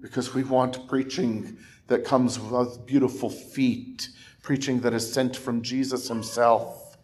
because 0.00 0.34
we 0.34 0.42
want 0.42 0.88
preaching 0.88 1.56
that 1.86 2.04
comes 2.04 2.38
with 2.38 2.84
beautiful 2.86 3.30
feet, 3.30 4.08
preaching 4.42 4.80
that 4.80 4.92
is 4.92 5.12
sent 5.12 5.36
from 5.36 5.62
Jesus 5.62 6.08
himself, 6.08 6.96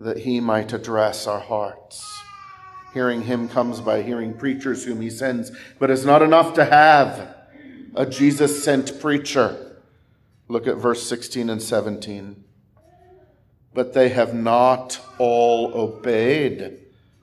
that 0.00 0.18
he 0.18 0.40
might 0.40 0.72
address 0.72 1.26
our 1.26 1.40
hearts. 1.40 2.04
Hearing 2.94 3.22
him 3.22 3.48
comes 3.48 3.80
by 3.80 4.02
hearing 4.02 4.34
preachers 4.34 4.84
whom 4.84 5.00
he 5.00 5.10
sends, 5.10 5.52
but 5.78 5.90
it's 5.90 6.04
not 6.04 6.22
enough 6.22 6.54
to 6.54 6.64
have 6.64 7.36
a 7.94 8.06
Jesus 8.06 8.62
sent 8.64 9.00
preacher. 9.00 9.76
Look 10.46 10.66
at 10.66 10.76
verse 10.76 11.06
16 11.06 11.50
and 11.50 11.62
17. 11.62 12.44
But 13.74 13.92
they 13.92 14.08
have 14.08 14.34
not 14.34 15.00
all 15.18 15.72
obeyed 15.74 16.80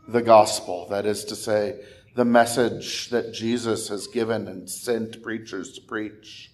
the 0.08 0.22
gospel, 0.22 0.88
that 0.89 1.06
is 1.06 1.26
to 1.26 1.36
say, 1.36 1.80
the 2.16 2.26
message 2.26 3.10
that 3.10 3.34
Jesus 3.34 3.89
has 3.89 4.08
given 4.08 4.48
and 4.48 4.70
sent 4.70 5.22
preachers 5.22 5.74
to 5.74 5.82
preach. 5.82 6.52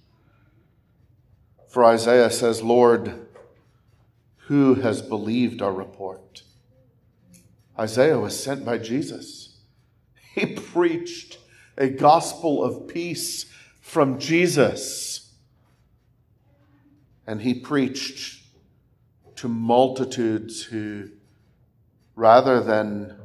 For 1.69 1.85
Isaiah 1.85 2.31
says, 2.31 2.63
Lord, 2.63 3.27
who 4.47 4.75
has 4.75 5.01
believed 5.01 5.61
our 5.61 5.71
report? 5.71 6.43
Isaiah 7.77 8.19
was 8.19 8.41
sent 8.41 8.65
by 8.65 8.77
Jesus. 8.77 9.47
He 10.33 10.45
preached 10.45 11.39
a 11.77 11.89
gospel 11.89 12.63
of 12.63 12.87
peace 12.87 13.51
from 13.81 14.17
Jesus. 14.17 15.33
And 17.27 17.41
he 17.41 17.53
preached 17.53 18.40
to 19.41 19.47
multitudes 19.47 20.61
who, 20.65 21.09
rather 22.15 22.61
than 22.61 23.17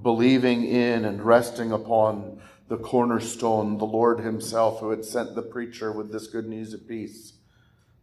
believing 0.00 0.64
in 0.64 1.04
and 1.04 1.20
resting 1.20 1.72
upon 1.72 2.40
the 2.68 2.76
cornerstone, 2.76 3.76
the 3.76 3.84
Lord 3.84 4.20
Himself, 4.20 4.78
who 4.78 4.90
had 4.90 5.04
sent 5.04 5.34
the 5.34 5.42
preacher 5.42 5.90
with 5.90 6.12
this 6.12 6.28
good 6.28 6.46
news 6.46 6.72
of 6.72 6.86
peace, 6.86 7.32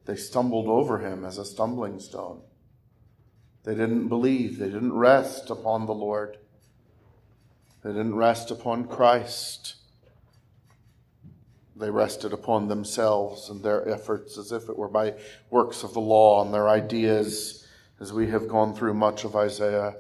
they 0.04 0.18
stumbled 0.18 0.68
over 0.68 1.00
him 1.00 1.24
as 1.24 1.38
a 1.38 1.46
stumbling 1.46 2.02
stone. 2.02 2.42
They 3.64 3.74
didn't 3.74 4.10
believe. 4.10 4.60
They 4.60 4.70
didn't 4.70 4.92
rest 4.92 5.50
upon 5.50 5.86
the 5.86 5.94
Lord. 5.94 6.40
They 7.86 7.92
didn't 7.92 8.16
rest 8.16 8.52
upon 8.52 8.90
Christ. 8.90 9.76
They 11.80 11.90
rested 11.90 12.34
upon 12.34 12.68
themselves 12.68 13.50
and 13.50 13.64
their 13.64 13.88
efforts 13.88 14.38
as 14.38 14.52
if 14.52 14.68
it 14.68 14.78
were 14.78 14.90
by 14.90 15.16
works 15.50 15.84
of 15.84 15.94
the 15.94 16.02
law 16.02 16.44
and 16.44 16.54
their 16.54 16.68
ideas 16.68 17.66
as 18.00 18.12
we 18.12 18.28
have 18.28 18.50
gone 18.50 18.76
through 18.76 18.94
much 18.94 19.24
of 19.24 19.36
Isaiah. 19.36 19.96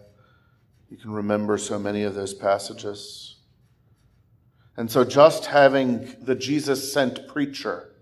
You 0.89 0.97
can 0.97 1.11
remember 1.11 1.57
so 1.57 1.79
many 1.79 2.03
of 2.03 2.15
those 2.15 2.33
passages. 2.33 3.37
And 4.75 4.91
so 4.91 5.05
just 5.05 5.45
having 5.45 6.15
the 6.21 6.35
Jesus 6.35 6.91
sent 6.91 7.27
preacher 7.27 7.93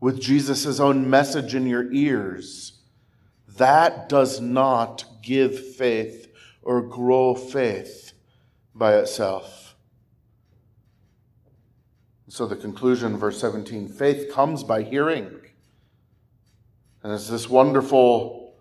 with 0.00 0.20
Jesus' 0.20 0.80
own 0.80 1.08
message 1.08 1.54
in 1.54 1.66
your 1.66 1.92
ears 1.92 2.78
that 3.58 4.08
does 4.08 4.40
not 4.40 5.04
give 5.22 5.74
faith 5.74 6.32
or 6.62 6.80
grow 6.80 7.34
faith 7.34 8.12
by 8.74 8.96
itself. 8.96 9.67
So 12.28 12.46
the 12.46 12.56
conclusion, 12.56 13.16
verse 13.16 13.40
17 13.40 13.88
faith 13.88 14.30
comes 14.30 14.62
by 14.62 14.82
hearing. 14.82 15.30
And 17.02 17.12
it's 17.12 17.28
this 17.28 17.48
wonderful 17.48 18.54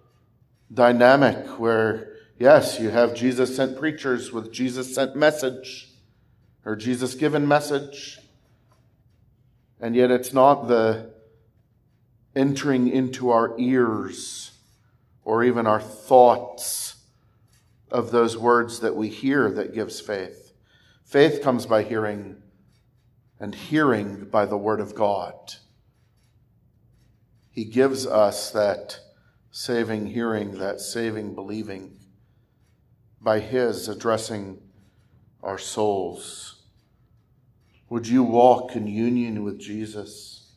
dynamic 0.74 1.60
where, 1.60 2.14
yes, 2.40 2.80
you 2.80 2.90
have 2.90 3.14
Jesus 3.14 3.56
sent 3.56 3.78
preachers 3.78 4.32
with 4.32 4.54
Jesus 4.54 4.96
sent 4.96 5.16
message 5.16 5.90
or 6.64 6.76
Jesus 6.78 7.14
given 7.16 7.46
message. 7.46 8.20
And 9.82 9.96
yet 9.96 10.12
it's 10.12 10.34
not 10.34 10.68
the 10.68 11.12
entering 12.36 12.88
into 12.88 13.32
our 13.32 13.54
ears 13.60 14.52
or 15.24 15.44
even 15.44 15.68
our 15.68 15.82
thoughts 15.82 16.96
of 17.92 18.12
those 18.12 18.38
words 18.38 18.80
that 18.80 18.96
we 18.96 19.10
hear 19.10 19.52
that 19.52 19.74
gives 19.74 20.00
faith. 20.00 20.54
Faith 21.04 21.42
comes 21.42 21.66
by 21.66 21.84
hearing, 21.84 22.42
and 23.40 23.54
hearing 23.54 24.26
by 24.26 24.46
the 24.46 24.58
Word 24.58 24.80
of 24.80 24.96
God. 24.96 25.56
He 27.52 27.66
gives 27.66 28.06
us 28.06 28.52
that 28.52 29.00
saving 29.52 30.08
hearing, 30.08 30.60
that 30.60 30.80
saving 30.80 31.36
believing, 31.36 31.98
by 33.22 33.40
His 33.40 33.88
addressing 33.88 34.60
our 35.42 35.58
souls. 35.58 36.64
Would 37.90 38.08
you 38.08 38.24
walk 38.24 38.76
in 38.76 38.88
union 38.88 39.44
with 39.44 39.60
Jesus? 39.60 40.52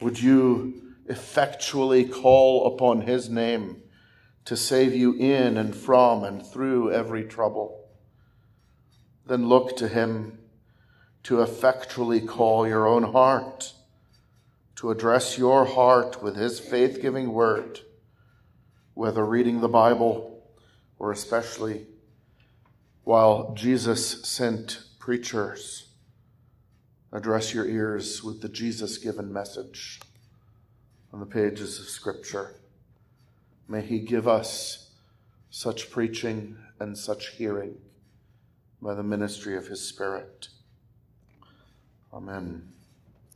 Would 0.00 0.20
you 0.20 0.86
effectually 1.08 2.04
call 2.04 2.66
upon 2.74 3.02
his 3.02 3.28
name 3.28 3.82
to 4.44 4.56
save 4.56 4.94
you 4.94 5.14
in 5.14 5.56
and 5.56 5.74
from 5.74 6.24
and 6.24 6.44
through 6.44 6.92
every 6.92 7.24
trouble, 7.24 7.88
then 9.26 9.48
look 9.48 9.76
to 9.76 9.88
him 9.88 10.38
to 11.26 11.42
effectually 11.42 12.20
call 12.20 12.68
your 12.68 12.86
own 12.86 13.02
heart, 13.02 13.72
to 14.76 14.92
address 14.92 15.36
your 15.36 15.64
heart 15.64 16.22
with 16.22 16.36
his 16.36 16.60
faith 16.60 17.02
giving 17.02 17.32
word, 17.32 17.80
whether 18.94 19.26
reading 19.26 19.60
the 19.60 19.66
Bible 19.66 20.40
or 21.00 21.10
especially 21.10 21.84
while 23.02 23.52
Jesus 23.54 24.24
sent 24.24 24.84
preachers. 25.00 25.88
Address 27.10 27.52
your 27.52 27.66
ears 27.66 28.22
with 28.22 28.40
the 28.40 28.48
Jesus 28.48 28.96
given 28.96 29.32
message 29.32 29.98
on 31.12 31.18
the 31.18 31.26
pages 31.26 31.80
of 31.80 31.86
Scripture. 31.86 32.54
May 33.66 33.82
He 33.82 33.98
give 33.98 34.28
us 34.28 34.90
such 35.50 35.90
preaching 35.90 36.56
and 36.78 36.96
such 36.96 37.30
hearing 37.30 37.78
by 38.80 38.94
the 38.94 39.02
ministry 39.02 39.56
of 39.56 39.66
His 39.66 39.80
Spirit. 39.80 40.50
Amen. 42.12 42.75